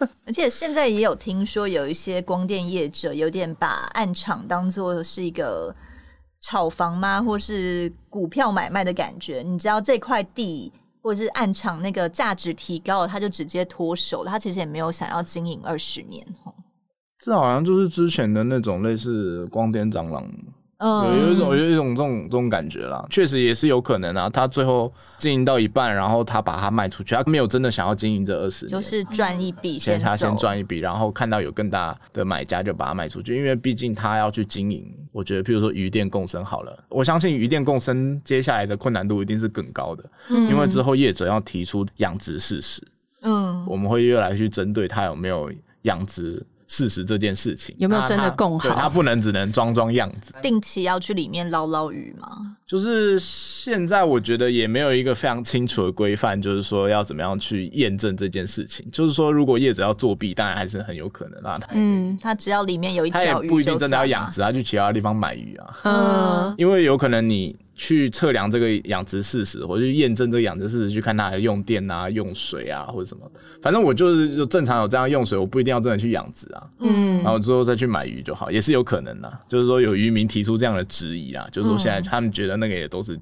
[0.26, 5.74] 而且现在也有听说，有一些光电业者有点把暗场当作是一个。
[6.40, 7.20] 炒房吗？
[7.20, 9.42] 或是股票买卖的感觉？
[9.42, 14.30] 你知道这块地或者是暗场那个价值提高了，他就直接脱手了。
[14.30, 16.24] 他其实也没有想要经营二十年。
[17.18, 20.30] 这好像就是之前的那种类似光电蟑螂。
[20.78, 24.30] 嗯，有有一种有一种这种这种感觉啦，确实也是有可能啊。
[24.30, 33.36] 他最后经营到一半，然后他把它卖出去，他没有真的想要经营这二十年，就是赚一笔先，他先赚一笔，然后看到有更大的买家就把它卖出去。
[33.36, 42.80] 因为毕竟他要去经营，我觉得，譬如说渔电共生好了，我相信渔电共生接下来的困难度一定是更高的，嗯，因为之后业者要提出养殖事实，
[43.22, 45.50] 嗯，我们会越来越去针对他有没有
[45.82, 46.46] 养殖。
[46.68, 48.68] 事实这件事情有没有真的共好？
[48.68, 50.32] 对，它不能只能装装样子。
[50.40, 52.56] 定期要去里面捞捞鱼吗？
[52.66, 58.86] 就是现在我觉得也没有一个非常清楚的规范，就是说要怎么样去验证这件事情。
[58.92, 61.58] 就是说，如果业者要作弊，当然还是很有可能啊。
[61.58, 65.74] 他嗯，他只要里面有一条鱼，他也不一定真的要养殖，他去其他地方买鱼啊。
[65.84, 67.56] 嗯，因为有可能你。
[67.78, 73.22] 去测量这个养殖事实，或者去验证这个养殖事实，去看它的用电啊、用水啊，或者什么。
[73.62, 76.62] 反正我就是就正常有这样用水，我不一定要真的去养殖啊。
[76.80, 79.38] 嗯，然后之后再去买鱼就好，也是有可能的。
[79.48, 83.18] 就是说有渔民提出这样的质疑啊，就是说现在他们觉得那个也都是。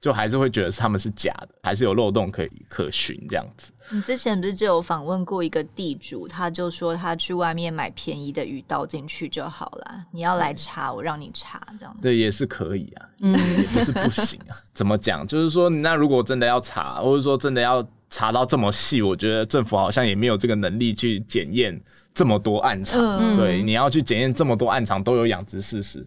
[0.00, 3.72] 就还是会觉得他们是假的，还是有漏洞可以可循这样子。
[3.90, 10.04] 你之前不是就有访问过一个地主，他就说他去外面买便宜的鱼倒进去就好了。
[10.10, 12.00] 你要来查，我让你查这样子。
[12.02, 14.56] 对，也是可以啊，嗯，也不是不行啊。
[14.72, 15.26] 怎么讲？
[15.26, 21.78] 就是说，那如果真的要查，或者说真的要查到这么细，我觉得政府好像也没有这个能力去检验
[22.14, 23.00] 这么多暗场。
[23.00, 26.06] 嗯，对，你要去检验这么多暗场都有养殖事实。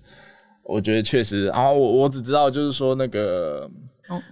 [0.68, 3.70] 我觉得确实，然后我我只知道就是说那个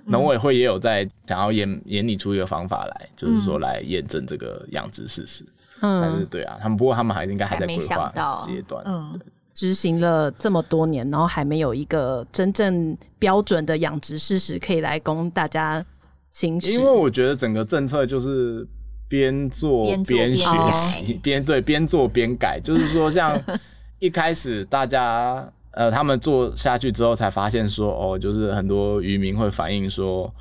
[0.05, 5.45] 农委会也有在想要研研拟出一个方法来，就是说来验证这个养殖事实。
[5.79, 8.83] 嗯，但是对啊，他们不过他们还应该还在规划阶段。
[8.85, 9.17] 嗯，
[9.53, 15.85] 执行了这么多年，然后还没有一个真正标准的养殖事实可以来供大家
[16.31, 16.73] 行使。
[16.73, 18.67] 因为我觉得整个政策就是
[19.07, 23.41] 边做边学习，边对边做边改，就是说像
[23.99, 25.49] 一开始大家。
[25.75, 30.33] 呃，他们做下去之后才发现说，哦，就是很多渔民会反映说，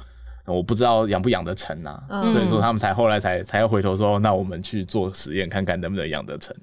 [0.46, 6.54] 我不知道养不养得成啊，嗯、所以说他们才后来才才要回头说，那我们去做实验看看能不能养得成。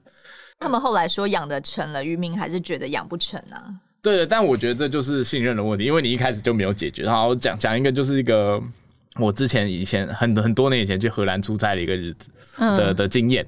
[0.58, 3.76] 他们后来说养得成了，渔民还是觉得养不成啊。
[4.02, 7.04] 对的，但我觉得这就是信任的问题，因为你一开始就没有解决。
[7.04, 8.62] 然后讲讲一个，就是一个
[9.20, 13.46] 我之前以前很很多年以前去荷兰出差的一个日子的、嗯、的经验。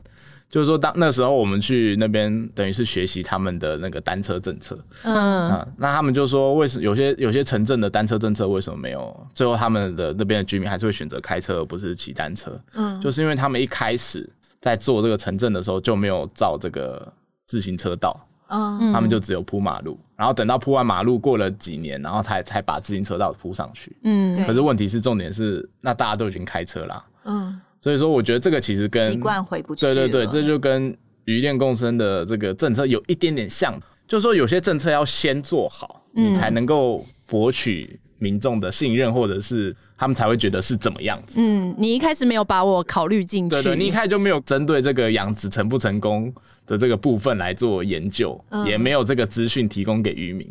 [0.54, 4.78] 就是说，当那时候我们去那边，等于是学习他们的那个单车政策。
[5.04, 9.28] 嗯，啊，那他们就说，为什么有些有些城镇的单车政策为什么没有？
[9.34, 12.56] 最后他们的那边的居民还是会选择开车，而不是骑单车。
[12.76, 14.30] 嗯，就是因为他们一开始
[14.62, 17.12] 在做这个城镇的时候就没有造这个
[17.48, 18.16] 自行车道。
[18.50, 23.98] 嗯，他们就只有铺马路，然后等到铺完马路过了几年，然后才才把自行车道铺上去。
[24.04, 27.04] 嗯，可是问题是，重点是，那大家都已经开车啦。
[27.26, 27.60] 嗯。
[27.84, 29.82] 所以说，我觉得这个其实跟习惯回不去。
[29.82, 41.42] 对对对，这就跟渔电共生的这个政策有一点点像，就是说有些政策要先做好，嗯、你才能够博取民众的信任，或者是他们才会觉得是怎么样子。
[41.42, 46.34] 嗯，你一开始没有把我考虑进去，对对，你一开始就没有针对这个养殖成不成功
[46.66, 50.48] 的这个部分来做研究，嗯、也没有这个资讯提供给渔民，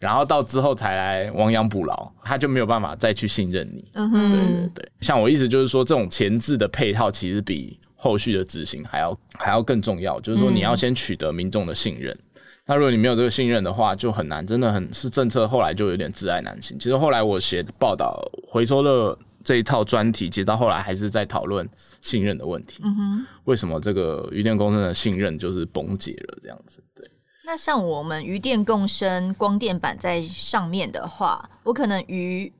[0.00, 3.84] 然后到之后才来亡羊补牢，他就没有办法再去信任你。
[3.92, 12.12] 嗯哼，对对对，像我意思就是说，这种前置的配套其实比后续的执行还要还要更重要，就是说你要先取得民众的信任。
[12.12, 12.31] 嗯、
[12.66, 16.78] 那如果你没有这个信任的话，就很难，真的很是政策后来就有点窒碍难行。
[16.78, 21.68] 其实后来我写报道回收的这一套专题，其实到后来还是在讨论。
[22.02, 26.82] 信任的问题，嗯哼，为什么这个渔电共生的信任就是崩解了这样子？
[26.96, 27.08] 对，
[27.46, 32.52] 那像我们渔电共生光电板在上面的话，我可能鱼，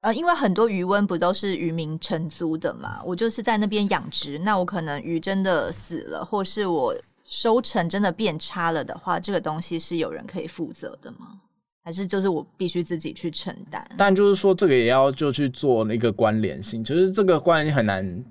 [0.00, 11.40] 呃，因为很多鱼温不都是渔民承租的嘛，我就是在那边养殖，那我可能鱼真的死了，或是我收成真的变差了的话，这个东西是有人可以负责的吗？
[11.84, 13.86] 还是就是我必须自己去承担？
[13.98, 18.24] 但就是说，这个也要就去做那个关联性，其实这个关联性很难。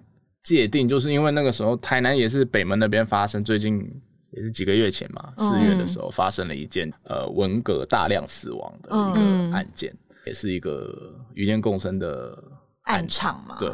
[0.43, 3.83] 界定，就是因为那个时候台南也是北门那边发生，最近
[4.29, 12.37] 也是几个月前嘛，四月的时候发生了一件、嗯、呃文革大量死亡的一个案件，嗯、也是一个与天共生的
[12.83, 13.57] 案场嘛。
[13.59, 13.71] 对，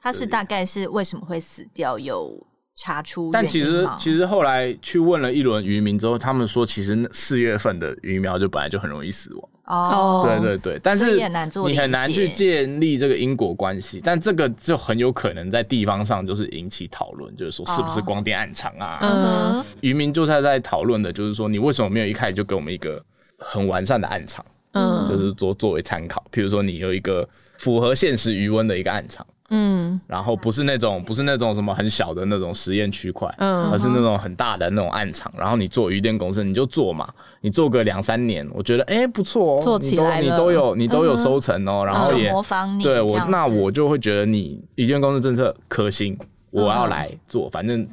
[0.00, 1.98] 它是大概是为什么会死掉？
[1.98, 2.42] 有
[2.76, 3.30] 查出？
[3.32, 9.48] 但其实其实后来去问了一轮渔民之后，他们说其实四月份的鱼苗就本来就很容易死亡。
[9.66, 18.98] 哦，对对对，但是你很难去建立这个因果关系，但这个就很有可能在地方上就是引起讨论，就是说是不是光电暗场啊？
[19.00, 23.02] 嗯，渔民就是在讨论的，就是说你为什么没有一开始就给我们一个
[23.38, 24.44] 很完善的暗场？
[24.72, 29.26] 嗯，就是作作为参考，譬如说你有一个符合现实余温的一个暗场。
[29.56, 35.32] 嗯，然后不是那种不是那种什么很小的那种实验区块，嗯，而是那种很大的那种暗场。
[35.38, 37.08] 然后你做鱼电公司，你就做嘛，
[37.40, 46.18] 你做个两三年，我觉得哎不错哦，做起来你都你都有你都有收成哦，然后也模仿你，对我那我就会觉得你鱼电公司政策可行，
[46.50, 47.86] 我要来做，反正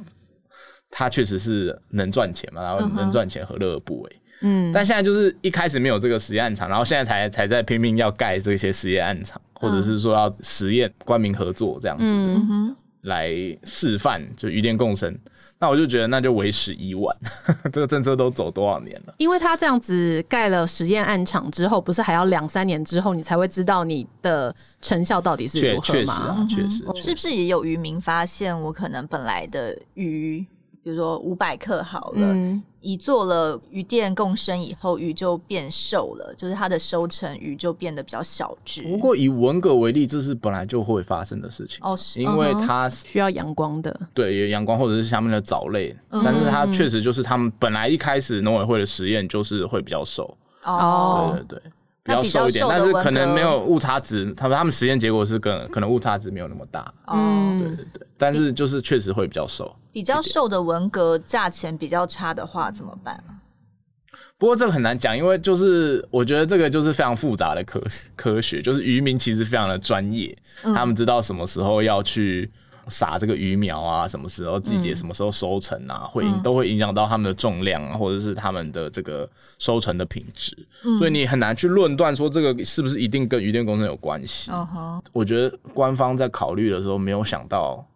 [0.90, 4.16] 它确实是能赚钱嘛，然后能赚钱何乐而不为？
[4.42, 9.40] 嗯，但现在就是一开始没有这个实验案场，然后现在才才在拼命要盖这些实验案场。
[9.54, 12.04] 或者是说要实验官民合作这样子，
[13.02, 13.30] 来
[13.62, 15.16] 示范就渔电共生，
[15.60, 17.16] 那我就觉得那就为时已晚，
[17.72, 19.14] 这个政策都走多少年了？
[19.18, 26.04] 因为他这样子盖了实验案场之后，不是还要两三年之后你才会知道你的成效到底是如何吗？
[26.04, 30.44] 确实啊，确实，确实，是不是也有渔民发现我可能本来的鱼？
[30.82, 38.82] 比如说五百克好了，嗯，一做了鱼电共生以后，鱼就变瘦了，就是它的收成鱼就变得比较小只。
[38.82, 42.20] 不过以文蛤为例，这是本来就会发生的事情哦，是。
[42.20, 50.36] 因为它需要阳光的，对，有阳光或者是下面的藻类，嗯，但是它确实就是他们本来一开始农委会的实验就是会比较瘦。
[50.64, 51.72] 哦，对对对。
[52.04, 54.32] 比较瘦一点，但是可能没有误差值。
[54.34, 56.92] 他们他们实验结果是跟可能误差值没有那么大。
[57.06, 58.06] 嗯，对对对。
[58.18, 59.74] 但是就是确实会比较瘦。
[59.92, 63.22] 比较瘦的文革价钱比较差的话怎么办？
[64.38, 67.80] 不过这个很难讲，因为就是我觉得这个就是非常复杂的科
[68.16, 72.50] 科学，就是渔民其实非常的专业，他们知道什么时候要去。
[72.88, 79.28] 撒这个鱼苗啊，什么时候季节，什么时候收成啊，嗯、会都会影响到他们的重量啊，或者是他们的这个
[79.58, 84.50] 收成的品质，嗯、所以你很难去论断说这个是不是一定跟鱼电工程有关系。
[84.50, 85.00] Uh huh.
[85.12, 87.86] 我觉得官方在考虑的时候没有想到，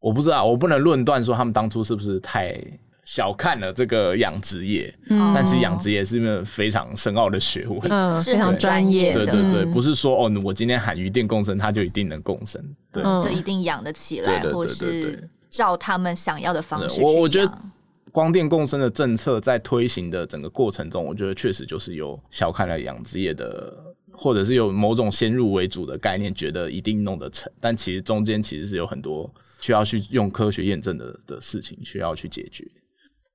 [0.00, 2.60] 我不知道，我不能论断说他们当初是不是太。
[3.08, 9.24] 小看了这个养殖业，嗯、但其实养殖业是一个非常深奥的学问，嗯，非常专业的。
[9.24, 17.00] 对对对，不是说哦，我今天喊鱼电共生，它就一定能共生，对，嗯、就一定养得起来，或是照他们想要的方式。
[17.00, 17.50] 我我觉得
[18.12, 23.72] 光电共生的政策在推行的整个过程中，我觉得确实就是有小看了养殖业的，
[24.12, 29.32] 或者是有某种先入为主的概念，觉得一定弄得成，但其实中间其实是有很多
[29.62, 32.70] 需要去用科学验证的的事情需要去解决。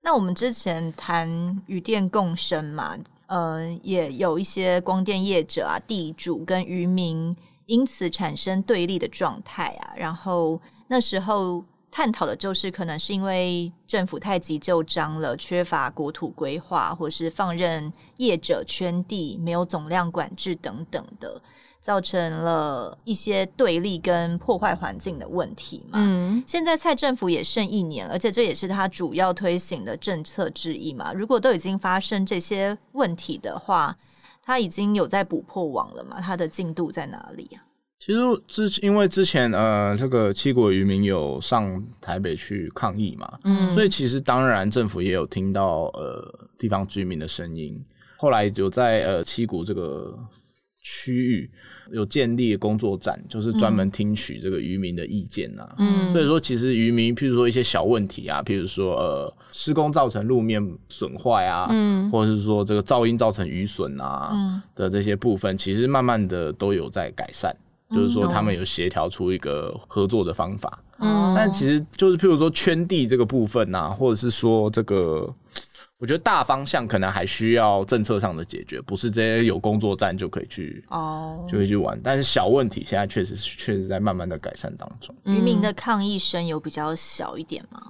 [0.05, 2.93] 那我们之前谈渔电共生嘛，
[3.27, 7.33] 呃，也有一些光电业者啊、地主跟渔民
[7.67, 9.93] 因此产生对立的状态啊。
[9.95, 21.41] 然后那时候探讨的就是，可能是因为政府太急就章了，缺乏国土规划，或是放任业者圈地，没有总量管制等等的。
[21.83, 25.99] 造成了一些对立跟破坏环境的问题嘛。
[26.01, 31.11] 嗯，现在蔡政府也剩一年，而且这也是他主要推行的政策之一嘛。
[31.11, 33.93] 如果都已经发生这些问题的话，
[34.41, 36.21] 他已经有在补破网了嘛？
[36.21, 37.59] 他的进度在哪里啊？
[37.99, 46.23] 其实之因为之前呃，这个七国渔民有上台北去抗议嘛，嗯，所以其实当然政府也有听到呃
[46.57, 47.77] 地方居民的声音，
[48.15, 50.17] 后来就在呃七股这个。
[50.83, 51.49] 区域
[51.91, 55.67] 有建立工作站，就是专门听取这个渔民的意见呐。
[55.77, 67.55] 嗯，所以说其实渔民，譬如说一些小问题啊，譬如说呃施工造成路面损坏啊，嗯，或者是说这个噪音造成渔损啊，嗯的这些部分，其实慢慢的都有在改善，
[67.89, 70.83] 嗯、就是说他们有协调出一个合作的方法。
[70.99, 75.33] 嗯，但其实就是譬如说圈地这个部分啊，或者是说这个。
[76.03, 81.49] 我觉得大方向可能还需要政策上的解决，不是这些有工作站就可以去哦，oh.
[81.49, 81.97] 就可以去玩。
[82.03, 85.15] 但是小问题现在确实确实在慢慢的改善当中。
[85.23, 87.81] 渔民的抗议声有比较小一点吗？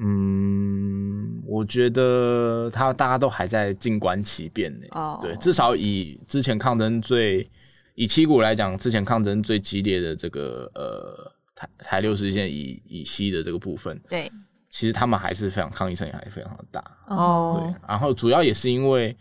[0.00, 4.86] 嗯，我觉得他大家都还在静观其变呢。
[4.90, 5.22] 哦，oh.
[5.22, 7.50] 对，至少以之前抗争最
[7.94, 14.30] 以七股来讲，之前抗争最激烈的这个呃台台六十线以以西的这个部分，对。
[14.70, 19.14] 其实他们还是非常抗议声音还是非常的大哦，对，然后主要也是因为，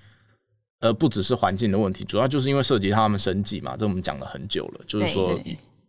[0.79, 5.37] 呃，不只是环境的问题，主要就是因为涉及他们生计嘛，这我们讲了很久了，就是说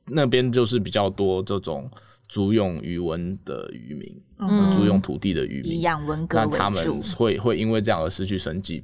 [0.07, 1.89] 那边就是比较多这种
[2.27, 8.83] 租用渔文的渔民，嗯，租用土地的渔民，养文革那他们会会因为这样而失去生计，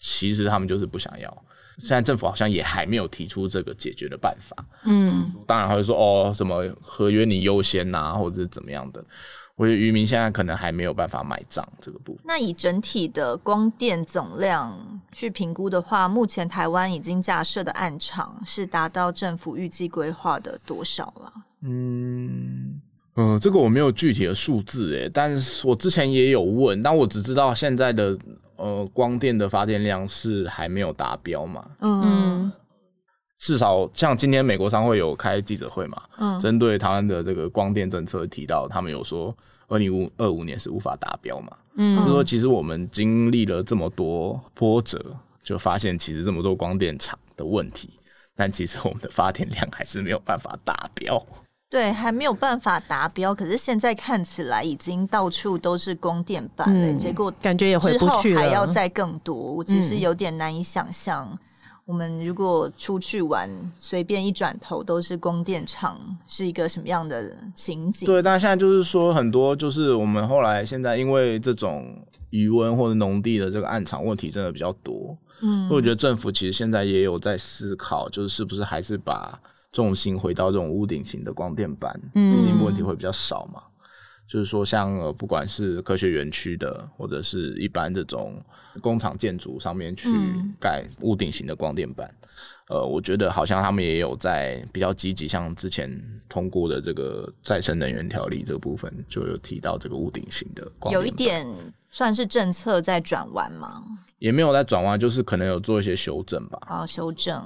[0.00, 1.44] 其实他们就是不想要。
[1.78, 4.56] 现在政府好像也还没有提出这个解决的办法，
[4.86, 9.04] 嗯，当然还会说哦，什么合约你优先呐，或者是怎么样的。
[9.56, 12.22] 我觉得渔民现在可能还没有办法买账这个部分。
[12.24, 14.78] 那以整体的光电总量
[15.12, 21.32] 去评估的话，目前台湾已经架设的暗场是达到政府预计规划的多少了？
[21.62, 22.78] 嗯
[23.14, 28.16] 嗯、呃，这个我没有具体的数字诶，但是我之前也有问，但我只知道现在的
[28.56, 31.64] 呃光电的发电量是还没有达标嘛。
[31.80, 32.52] 嗯，
[33.38, 39.34] 至少像今天美国商会有开记者会嘛，嗯，针对台湾的这个光电政策提到，他们有说。
[39.68, 41.50] 二零五二五年是无法达标嘛？
[41.74, 45.04] 嗯，就是说其实我们经历了这么多波折，
[45.42, 47.90] 就发现其实这么多光电厂的问题，
[48.36, 51.20] 但其实我们的发电量还是没有办法达标。
[51.68, 53.34] 对，还没有办法达标。
[53.34, 59.34] 可是现在看起来已经到处都是光电板了，嗯、结果感觉也回不去了，还要再更多。
[59.34, 61.36] 我其实有点难以想象
[61.86, 68.04] 我们如果出去玩，随便一转头都是光电厂，是一个什么样的情景？
[68.04, 83.62] 对，但现在就是说很多，就是我们后来现在因为这种余温或者农地的这个暗场问题真的比较多，嗯，我觉得政府其实现在也有在思考，就是是不是还是把重心回到这种屋顶型的光电板，嗯，毕竟问题会比较少嘛。
[84.26, 88.42] 就是说，像呃，不管是科学园区的，或者是一般这种
[88.80, 90.08] 工厂建筑上面去
[90.60, 92.12] 盖屋顶型的光电板，
[92.68, 95.88] 嗯，呃，我觉得好像他们也有在比较积极，像之前
[96.28, 101.06] 通过的这个再生能源条例这个部分，就有提到这个屋顶型的光电板。
[101.06, 101.46] 有一点
[101.88, 103.82] 算是政策在转弯吗？
[104.18, 106.58] 也没有在转弯，就是可能有做一些修正吧。
[106.62, 107.40] 啊，修正。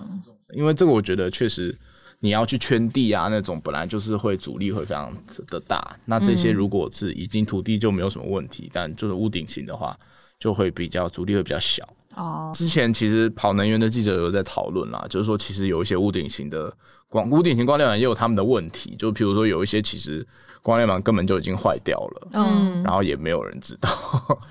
[0.54, 1.78] 因为这个，我觉得确实。
[2.20, 5.12] 你要去圈地啊，那种本来就是会阻力会非常
[5.48, 5.96] 的大。
[6.04, 9.98] 那这些如果是已经土地就没有什么问题，嗯、但就是屋顶型的话，
[10.38, 11.82] 就会比较阻力会比较小。
[12.14, 16.72] 哦，之前其实跑能源的记者有在讨论啦，就是说其实有一些屋顶型的
[17.08, 20.26] 光屋顶型光电板也有他们的问题，就比如说有一些其实
[20.60, 23.88] 光电板根本就已经坏掉了，嗯，然后也没有人知道。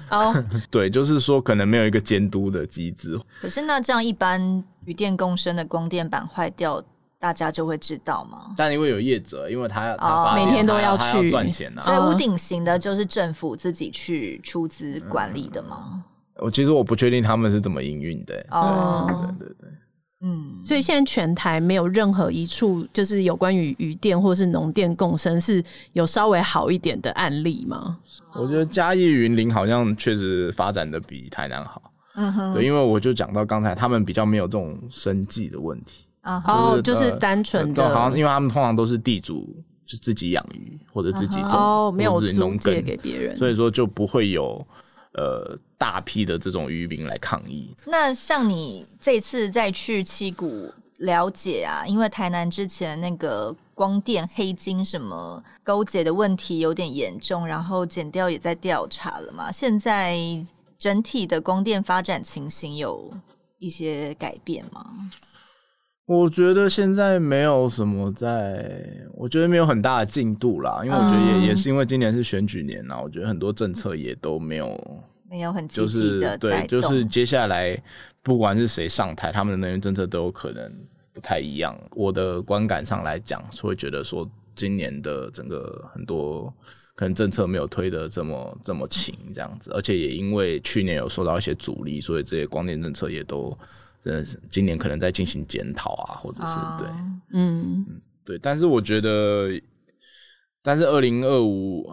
[0.09, 0.34] 哦，
[0.72, 3.20] 对，就是说可能没有一个监督的机制。
[3.41, 6.84] 可是那这样一般与电共生的光电板坏掉，
[7.20, 8.53] 大家就会知道吗？
[8.55, 16.03] 但因为有业者，因为他他每天都要去赚钱啊，所以屋顶型的就是政府自己去出资管理的吗？
[16.38, 18.45] 我其实我不确定他们是怎么营运的。
[18.51, 19.70] 哦，对对对，
[20.22, 25.61] 嗯，所以现在全台没有任何一处就是有关于渔电或是农电共生是
[25.91, 27.97] 有稍微好一点的案例吗？
[28.34, 31.91] 我觉得嘉义云林好像确实发展的比台南好。
[32.15, 36.05] 嗯哼，对，因为我就讲到刚才他们比较没有这种生计的问题。
[36.30, 39.48] 啊，哦，就是单纯的，好像因为他们通常都是地主，
[39.86, 44.66] 就自己养鱼或者自己种，哦，没有农借给别人，所以说就不会有
[45.14, 47.76] 呃大批的这种渔民来抗议。
[47.86, 60.18] 那像你这次再去七股了解啊，因为台南之前那个光电黑金什么勾结的问题有点严重，然后减掉也在调查了嘛，现在
[60.78, 63.12] 整体的光电发展情形有
[63.58, 64.86] 一些改变吗？
[66.10, 68.84] 我觉得现在没有什么在，
[69.14, 74.76] 我觉得没有很大的进度啦，因为我觉得也、嗯、也是因为今年是选举年啦，我觉得很多政策也都没有
[75.30, 77.80] 没有很积极的对，就是接下来
[78.24, 80.74] 不管是谁上台，他们的能源政策都有可能
[81.14, 81.80] 不太一样。
[81.91, 86.51] 我的观感上来讲，是会觉得说今年的整个很多
[86.95, 93.55] 可能政策没有推得这么这么勤这样子，而且也因为去年有受到一些阻力，所以这些光电政策也都。
[94.02, 96.88] 真的是今年可能在进行检讨啊，或者是对，
[97.34, 99.50] 嗯嗯对，但是我觉得，
[100.64, 101.91] 但是二零二五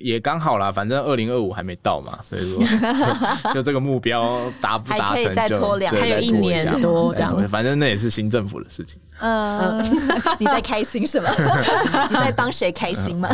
[0.00, 2.64] 也刚好啦，反正二零二五还没到嘛，所以说
[3.52, 8.98] 就，就这个目标达不达成就再拖两，还有一年多这样，反正那也是新政府的事情。
[9.20, 9.84] 嗯，
[10.40, 11.28] 你在开心什么？
[12.08, 13.28] 你在帮谁开心吗？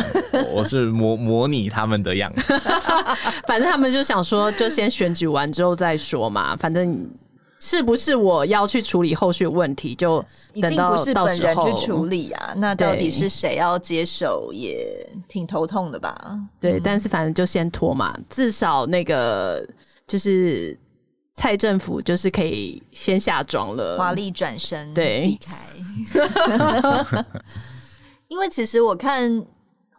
[0.51, 2.41] 我是模模拟他们的样子，
[3.47, 7.09] 反正他们就想说，就先选举完之后再说嘛，反正。
[7.59, 9.93] 是不是我要去处理后续问题？
[9.93, 12.53] 就一定不是本人去处理啊？
[12.55, 16.39] 那到底是谁要接手，也挺头痛的吧？
[16.59, 19.67] 对，嗯、但是反正就先拖嘛，至少那个
[20.07, 20.77] 就是
[21.35, 25.57] 蔡政府就是可以先下妆了，华丽转身对离开。
[28.29, 29.45] 因为其实我看。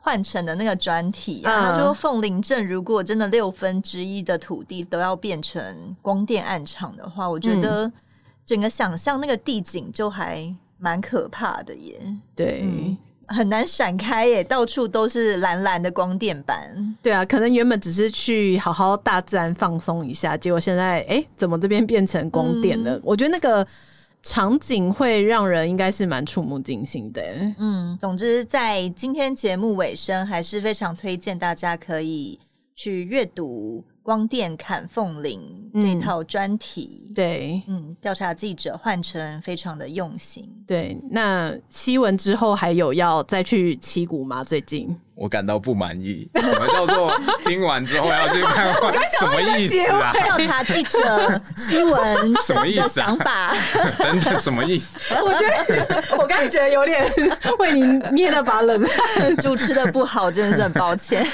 [0.02, 7.92] 换成的那个专题啊，他说凤林镇如果真的六分之一的土地都要变成光电暗场的话，我觉得
[8.46, 12.00] 整个想象那个地景就还蛮可怕的耶。
[12.34, 12.96] 对，嗯、
[13.28, 16.96] 很难闪开耶，到处都是蓝蓝的光电板。
[17.02, 22.96] 对啊，可能原本只是去好好大自然放松一下，结果现在哎、欸，怎么这边变成光电了？
[22.96, 23.66] 嗯、我觉得那个。
[24.22, 27.22] 场景会让人应该是蛮触目惊心的。
[27.58, 32.38] 嗯，总之在今天节目尾声，还是非常推荐大家可以
[32.74, 33.84] 去阅读。
[34.02, 40.48] 光电砍凤林这套专题，嗯、对，嗯，调查记者换成非常的用心。
[40.66, 44.44] 对，那希文之后还有要再去七股吗？
[44.44, 46.26] 最近我感到不满意。
[46.34, 47.12] 什么叫做
[47.44, 48.72] 听完之后要去看？
[49.18, 50.12] 什么意思啊？
[50.14, 52.88] 调查记者希文什么意思？
[52.88, 53.54] 想法？
[53.98, 55.14] 等等，什么意思？
[55.22, 57.04] 我觉得我刚才觉得有点
[57.58, 57.82] 为你
[58.12, 61.26] 捏了把冷汗，主持的不好，真的是很抱歉。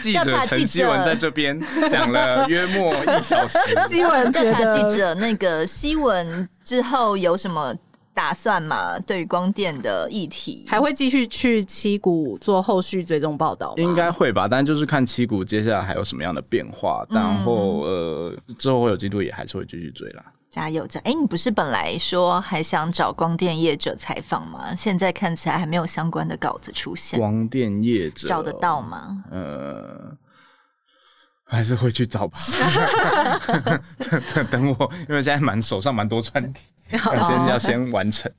[0.00, 3.58] 记者陈希文在这边讲了约莫一小时。
[3.86, 7.74] 希文调查记者，那个希文之后有什么
[8.14, 8.98] 打算吗？
[9.06, 13.74] 对于光电的议题，还会继续去七股做后续追踪报道吗？
[13.82, 17.06] 应该会吧，但就是看七股接下来还有什么样的变化。
[17.10, 20.24] 然后呃，之后会有进度也还是会继续追啦。
[20.50, 20.84] 加油！
[20.84, 24.74] 加哎，你不是本来说还想找光电业者采访吗？
[24.74, 27.20] 现在看起来还没有相关的稿子出现。
[27.20, 29.22] 光电业者找得到吗？
[29.30, 30.12] 呃，
[31.50, 32.38] 还是会去找吧。
[34.50, 38.30] 等我，因为现在蛮手上蛮多专题， 要先要先完成。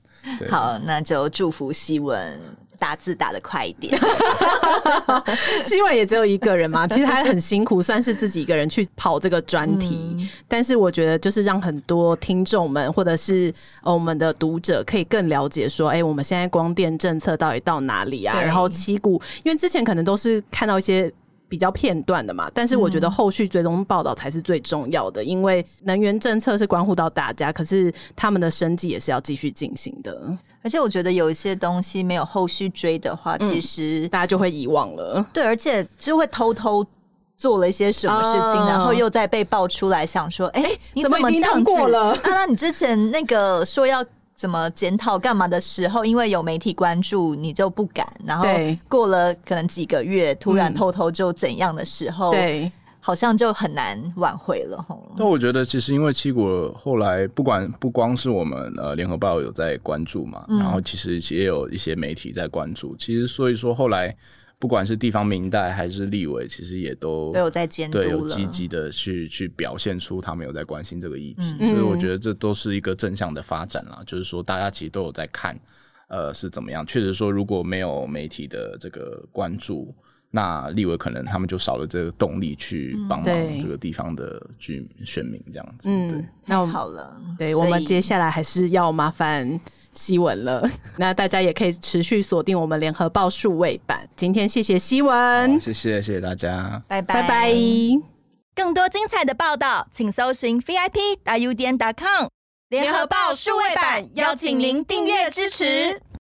[0.50, 2.40] 好，那就祝福希文。
[2.82, 3.96] 打字打的快一点，
[5.64, 10.16] 希文也只有一个人嘛，其实他很辛苦，算是自己一个人去跑这个专题。
[10.18, 13.54] 嗯、但是我觉得，就是让很多听众们或者是
[13.84, 18.42] 我们的读者可以更了解说，哎、欸，我们现在光电政策到底到哪里啊？
[18.42, 21.14] 然后七股，因为之前可能都是看到一些
[21.52, 30.18] 比较片段的嘛，但是我觉得后续追踪报道才是最重要的，因为能源政策是关乎到大家，可是他们的生计也是要继续进行的。
[30.64, 35.28] 而且我觉得有一些东西没有后续追的话，其实、嗯、大家就会遗忘了。
[35.34, 36.86] 对，而且就会偷偷
[37.36, 42.12] 做了一些什么事情，哦、然后又再被爆出来，想说：“哎、欸，你怎么已经通过了？
[42.12, 44.02] 啊，那你之前那个说要
[44.42, 48.12] 怎么检讨干嘛的时候，因为有媒体关注，你就不敢。
[48.26, 48.48] 然后
[48.90, 52.72] 过了可能几个月，突然偷偷就怎样的时候，对。”
[53.04, 54.96] 好像就很难挽回了哈。
[55.18, 62.96] 那我觉得其实因为七国后来不管不光是我们呃联合报有在关注嘛，嗯、然后其实也有一些媒体在关注。
[62.98, 64.16] 其实所以说后来
[64.62, 71.56] 不管是地方民代还是立委，其实也都都有在监督，对，有积极的去去表现出他们有在关心这个议题。
[71.60, 74.04] 嗯、所以我觉得这都是一个正向的发展啦。
[74.06, 75.60] 就是说大家其实都有在看，
[76.10, 76.86] 呃，是怎么样？
[76.86, 79.94] 确实说如果没有媒体的这个关注。
[80.34, 85.90] 那立委可能他们就少了这个动力去帮忙这个地方的居选民这样子。
[85.92, 89.60] 嗯，那我们好了，对，我们接下来还是要麻烦
[89.94, 90.68] 希文了。
[90.98, 94.08] 那大家也可以持续锁定我们联合报数位版。
[94.16, 97.54] 今天谢谢希文，谢谢谢谢大家，拜拜拜拜。
[98.54, 102.28] 更多精彩的报道，请搜寻 VIP 大 U 点 com
[102.70, 106.02] 联合报数位版，邀请您订阅支持。